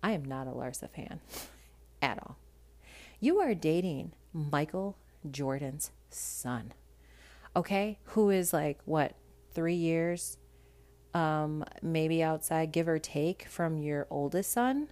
[0.03, 1.21] I am not a Larsa fan
[2.03, 2.37] at all.
[3.21, 4.97] You are dating Michael
[5.31, 6.73] Jordan's son,
[7.55, 7.99] okay?
[8.05, 9.15] Who is like, what,
[9.53, 10.39] three years,
[11.15, 14.89] um, maybe outside, give or take, from your oldest son?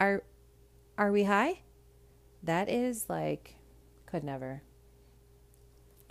[0.00, 0.24] Are,
[0.96, 1.60] are we high?
[2.42, 3.56] That is like,
[4.06, 4.62] could never.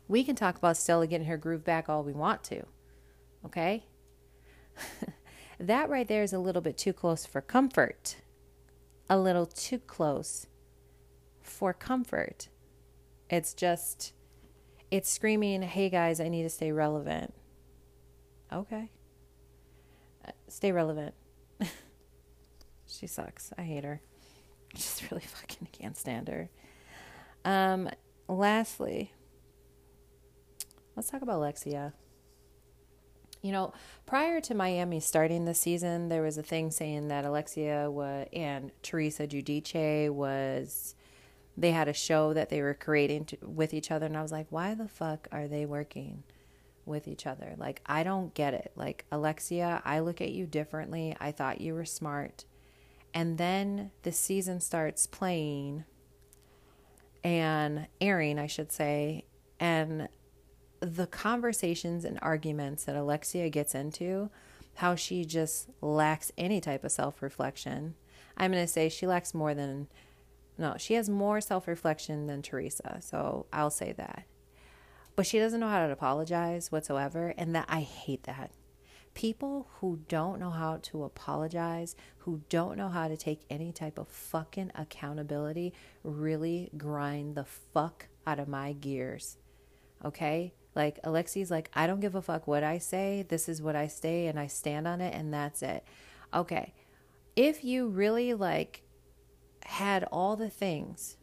[0.07, 2.65] We can talk about Stella getting her groove back all we want to,
[3.45, 3.85] okay?
[5.59, 8.17] that right there is a little bit too close for comfort.
[9.09, 10.47] A little too close
[11.41, 12.49] for comfort.
[13.29, 14.13] It's just,
[14.91, 17.33] it's screaming, hey guys, I need to stay relevant.
[18.51, 18.89] Okay.
[20.25, 21.13] Uh, stay relevant.
[22.85, 23.51] she sucks.
[23.57, 24.01] I hate her.
[24.73, 26.49] I just really fucking can't stand her.
[27.45, 27.89] Um,
[28.27, 29.13] lastly,
[30.95, 31.93] let's talk about Alexia.
[33.43, 33.73] You know,
[34.05, 38.71] prior to Miami starting the season, there was a thing saying that Alexia wa- and
[38.81, 40.95] Teresa Giudice was
[41.57, 44.31] they had a show that they were creating to, with each other and I was
[44.31, 46.23] like, "Why the fuck are they working
[46.85, 48.71] with each other?" Like, I don't get it.
[48.77, 51.15] Like, Alexia, I look at you differently.
[51.19, 52.45] I thought you were smart.
[53.13, 55.83] And then the season starts playing
[57.25, 59.25] and airing, I should say,
[59.59, 60.07] and
[60.85, 64.29] the conversations and arguments that Alexia gets into,
[64.75, 67.95] how she just lacks any type of self reflection.
[68.37, 69.87] I'm going to say she lacks more than,
[70.57, 72.99] no, she has more self reflection than Teresa.
[73.01, 74.25] So I'll say that.
[75.15, 77.33] but she doesn't know how to apologize whatsoever.
[77.37, 78.51] And that I hate that.
[79.13, 83.99] People who don't know how to apologize, who don't know how to take any type
[83.99, 85.73] of fucking accountability,
[86.03, 89.37] really grind the fuck out of my gears.
[90.03, 90.53] Okay?
[90.75, 93.25] Like Alexi's like, I don't give a fuck what I say.
[93.27, 95.83] This is what I say and I stand on it and that's it.
[96.33, 96.73] Okay.
[97.35, 98.83] If you really like
[99.65, 101.17] had all the things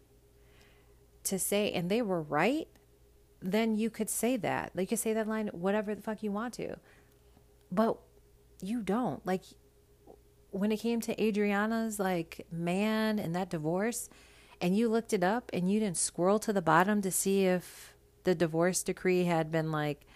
[1.25, 2.69] to say and they were right,
[3.43, 4.73] then you could say that.
[4.75, 6.77] Like you could say that line whatever the fuck you want to.
[7.73, 7.99] But
[8.63, 9.25] you don't.
[9.27, 9.43] Like
[10.51, 14.09] when it came to Adriana's like man and that divorce
[14.61, 17.90] and you looked it up and you didn't scroll to the bottom to see if
[18.25, 20.07] the divorce decree had been like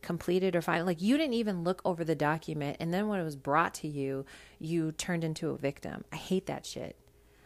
[0.00, 3.24] completed or final like you didn't even look over the document and then when it
[3.24, 4.24] was brought to you
[4.58, 6.04] you turned into a victim.
[6.12, 6.96] I hate that shit.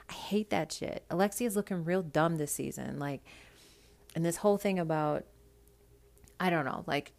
[0.09, 1.04] I hate that shit.
[1.11, 3.22] Alexia's looking real dumb this season like
[4.14, 5.24] and this whole thing about
[6.40, 7.12] i don't know like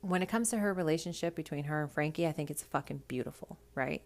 [0.00, 3.58] when it comes to her relationship between her and frankie i think it's fucking beautiful
[3.74, 4.02] right?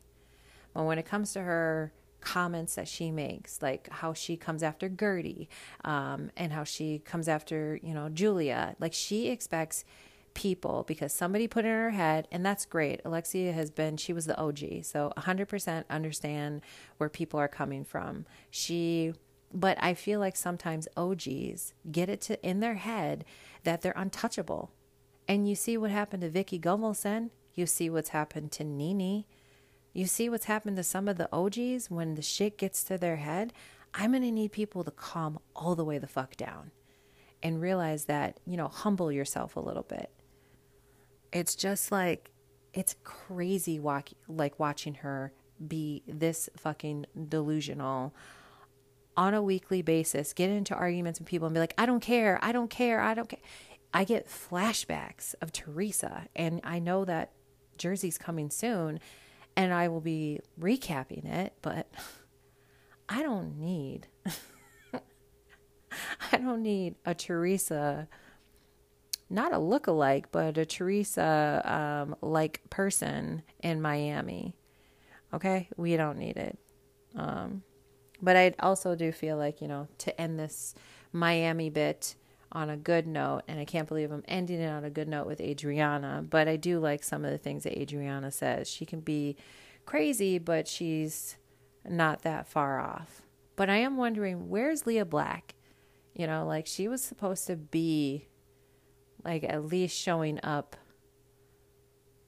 [0.74, 1.92] But when it comes to her
[2.22, 5.48] comments that she makes, like how she comes after Guerdy
[5.84, 8.76] um, and how she comes after, you know, Julia.
[8.78, 9.84] Like she expects
[10.34, 13.00] people because somebody put it in her head, and that's great.
[13.04, 14.84] Alexia has been, she was the OG.
[14.84, 16.62] So 100% understand
[16.96, 18.26] where people are coming from.
[18.50, 19.12] She,
[19.52, 23.24] but I feel like sometimes OGs get it to in their head
[23.64, 24.70] that they're untouchable.
[25.28, 27.30] And you see what happened to Vicki Gunvalson.
[27.54, 29.24] You see what's happened to Nene.
[29.93, 33.16] You see what's happened to some of the OGs when the shit gets to their
[33.16, 33.53] head?
[33.95, 36.70] I'm going to need people to calm all the way the fuck down
[37.43, 40.11] and realize that, you know, humble yourself a little bit.
[41.32, 42.30] It's just like,
[42.72, 45.32] it's crazy walk, like watching her
[45.66, 48.14] be this fucking delusional
[49.14, 52.38] on a weekly basis, get into arguments with people and be like, I don't care,
[52.43, 53.40] I don't care, I don't care.
[53.93, 57.32] I get flashbacks of Teresa, and I know that
[57.76, 59.01] Jersey's coming soon
[59.57, 61.88] and I will be recapping it, but
[63.09, 64.09] I don't need
[66.32, 68.09] I don't need a Teresa
[69.32, 74.55] not a look-alike, but a Teresa um, like person in Miami.
[75.32, 76.59] Okay, we don't need it.
[77.16, 77.62] Um,
[78.20, 80.74] but I also do feel like you know to end this
[81.12, 82.14] Miami bit
[82.53, 85.26] on a good note, and I can't believe I'm ending it on a good note
[85.26, 88.68] with Adriana, but I do like some of the things that Adriana says.
[88.68, 89.36] She can be
[89.86, 91.36] crazy, but she's
[91.88, 93.22] not that far off.
[93.57, 95.55] But I am wondering where's Lea Black?
[96.14, 98.28] You know, like she was supposed to be
[99.24, 100.76] like at least showing up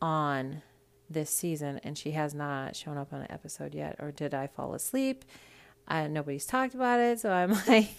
[0.01, 0.63] on
[1.11, 4.47] this season and she has not shown up on an episode yet or did I
[4.47, 5.25] fall asleep?
[5.87, 7.91] Uh, nobody's talked about it, so I'm like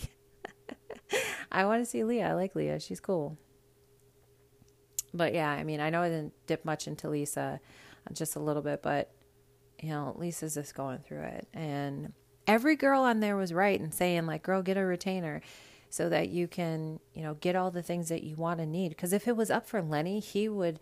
[1.52, 2.24] I want to see Lea.
[2.24, 2.80] I like Lea.
[2.80, 3.38] She's cool.
[5.14, 7.60] But yeah, I mean, I know I didn't dip much into Lisa,
[8.10, 9.12] uh, just a little bit, but
[9.82, 11.48] you know, Lisa's just going through it.
[11.54, 12.14] And
[12.48, 15.42] every girl on there was right in saying, like, girl, get a retainer
[15.90, 18.90] so that you can, you know, get all the things that you want to need.
[18.90, 20.80] Because if it was up for Lenny, he would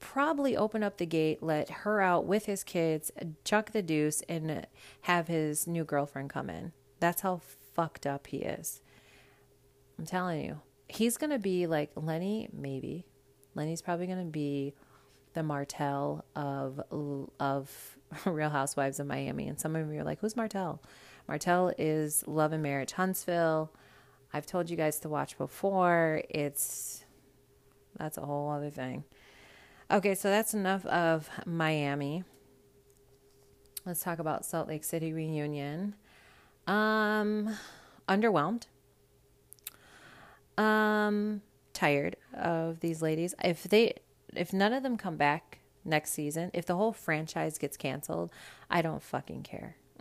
[0.00, 3.10] probably open up the gate, let her out with his kids,
[3.44, 4.66] chuck the deuce, and
[5.02, 6.72] have his new girlfriend come in.
[7.00, 7.40] That's how
[7.74, 8.80] fucked up he is.
[9.98, 10.60] I'm telling you.
[10.88, 13.06] He's going to be like Lenny, maybe.
[13.54, 14.74] Lenny's probably going to be
[15.34, 16.80] the Martell of
[17.40, 19.48] of Real Housewives of Miami.
[19.48, 20.82] And some of you are like, "Who's Martell?"
[21.28, 23.72] Martell is Love and Marriage Huntsville.
[24.32, 26.22] I've told you guys to watch before.
[26.28, 27.04] It's
[27.98, 29.04] that's a whole other thing.
[29.90, 32.24] Okay, so that's enough of Miami.
[33.84, 35.94] Let's talk about Salt Lake City reunion.
[36.66, 37.56] Um,
[38.08, 38.66] underwhelmed.
[40.58, 41.42] Um,
[41.76, 43.34] tired of these ladies.
[43.44, 43.94] If they,
[44.34, 48.32] if none of them come back next season, if the whole franchise gets canceled,
[48.70, 49.76] I don't fucking care.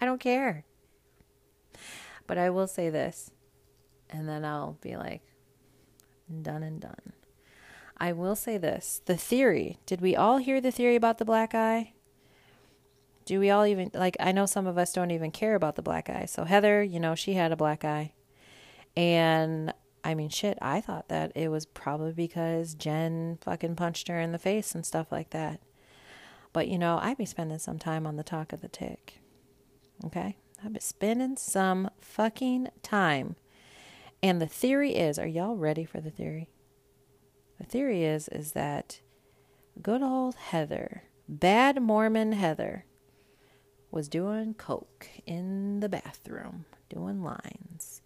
[0.00, 0.64] I don't care.
[2.26, 3.32] But I will say this,
[4.08, 5.22] and then I'll be like,
[6.42, 7.12] done and done.
[7.98, 9.78] I will say this the theory.
[9.84, 11.92] Did we all hear the theory about the black eye?
[13.26, 15.82] Do we all even, like, I know some of us don't even care about the
[15.82, 16.24] black eye.
[16.24, 18.14] So, Heather, you know, she had a black eye.
[18.96, 19.72] And
[20.02, 24.32] I mean, shit, I thought that it was probably because Jen fucking punched her in
[24.32, 25.60] the face and stuff like that.
[26.52, 29.20] But you know, I'd be spending some time on the talk of the tick.
[30.04, 30.36] Okay?
[30.64, 33.36] I'd be spending some fucking time.
[34.22, 36.48] And the theory is, are y'all ready for the theory?
[37.58, 39.00] The theory is is that
[39.82, 42.86] good old Heather, bad Mormon Heather,
[43.90, 47.99] was doing coke in the bathroom, doing lines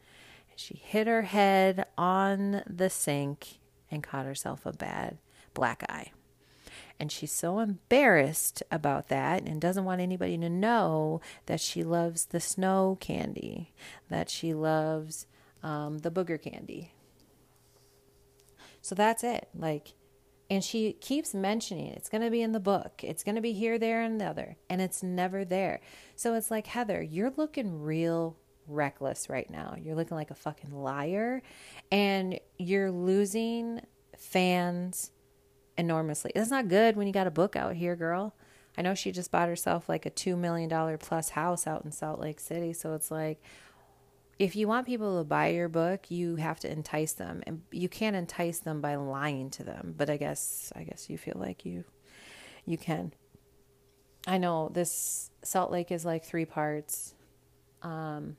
[0.57, 3.59] She hit her head on the sink
[3.91, 5.19] and caught herself a bad
[5.53, 6.13] black eye.
[6.99, 12.27] And she's so embarrassed about that and doesn't want anybody to know that she loves
[12.27, 13.73] the snow candy,
[14.09, 15.27] that she loves
[15.63, 16.93] um, the booger candy.
[18.81, 19.49] So that's it.
[19.55, 19.95] Like,
[20.51, 21.97] and she keeps mentioning it.
[21.97, 23.01] it's going to be in the book.
[23.03, 24.57] It's going to be here, there, and the other.
[24.69, 25.81] And it's never there.
[26.17, 28.37] So it's like, Heather, you're looking real
[28.67, 29.77] reckless right now.
[29.81, 31.43] You're looking like a fucking liar.
[31.91, 33.81] And you're losing
[34.19, 35.11] fans
[35.77, 36.33] enormously.
[36.35, 38.35] It's not good when you got a book out here, girl.
[38.77, 42.21] I know she just bought herself like a $2 million plus house out in Salt
[42.21, 42.73] Lake City.
[42.73, 43.41] So it's like,
[44.39, 47.89] if you want people to buy your book, you have to entice them, and you
[47.89, 49.95] can't entice them by lying to them.
[49.97, 51.85] But I guess, I guess you feel like you,
[52.67, 53.13] you can.
[54.27, 57.15] I know this Salt Lake is like three parts.
[57.83, 58.37] Um,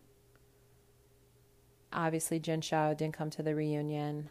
[1.95, 4.29] obviously, Jen Shah didn't come to the reunion.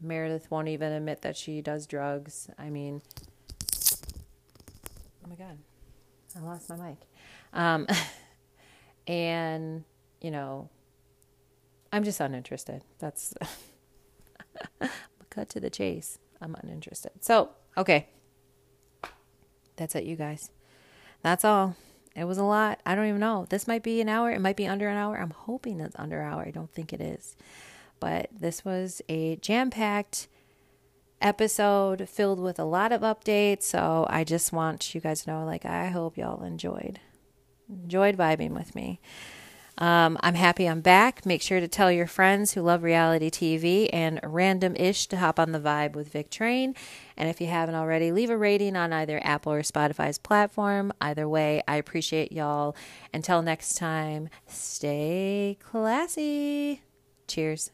[0.00, 2.48] Meredith won't even admit that she does drugs.
[2.58, 3.02] I mean,
[5.24, 5.58] oh my God,
[6.36, 6.98] I lost my mic.
[7.52, 7.86] Um,
[9.06, 9.84] and,
[10.20, 10.68] you know,
[11.92, 12.82] I'm just uninterested.
[12.98, 13.34] That's
[15.30, 16.18] cut to the chase.
[16.40, 17.12] I'm uninterested.
[17.20, 18.08] So, okay.
[19.76, 20.50] That's it, you guys.
[21.22, 21.76] That's all.
[22.14, 22.80] It was a lot.
[22.84, 23.46] I don't even know.
[23.48, 24.30] This might be an hour.
[24.30, 25.16] It might be under an hour.
[25.16, 26.42] I'm hoping it's under an hour.
[26.42, 27.36] I don't think it is.
[28.00, 30.28] But this was a jam packed
[31.20, 33.62] episode filled with a lot of updates.
[33.62, 37.00] So I just want you guys to know like, I hope y'all enjoyed.
[37.70, 39.00] Enjoyed vibing with me.
[39.78, 41.24] Um, I'm happy I'm back.
[41.24, 45.38] Make sure to tell your friends who love reality TV and random ish to hop
[45.38, 46.74] on the vibe with Vic Train.
[47.16, 50.92] And if you haven't already, leave a rating on either Apple or Spotify's platform.
[51.00, 52.76] Either way, I appreciate y'all.
[53.14, 56.82] Until next time, stay classy.
[57.26, 57.70] Cheers.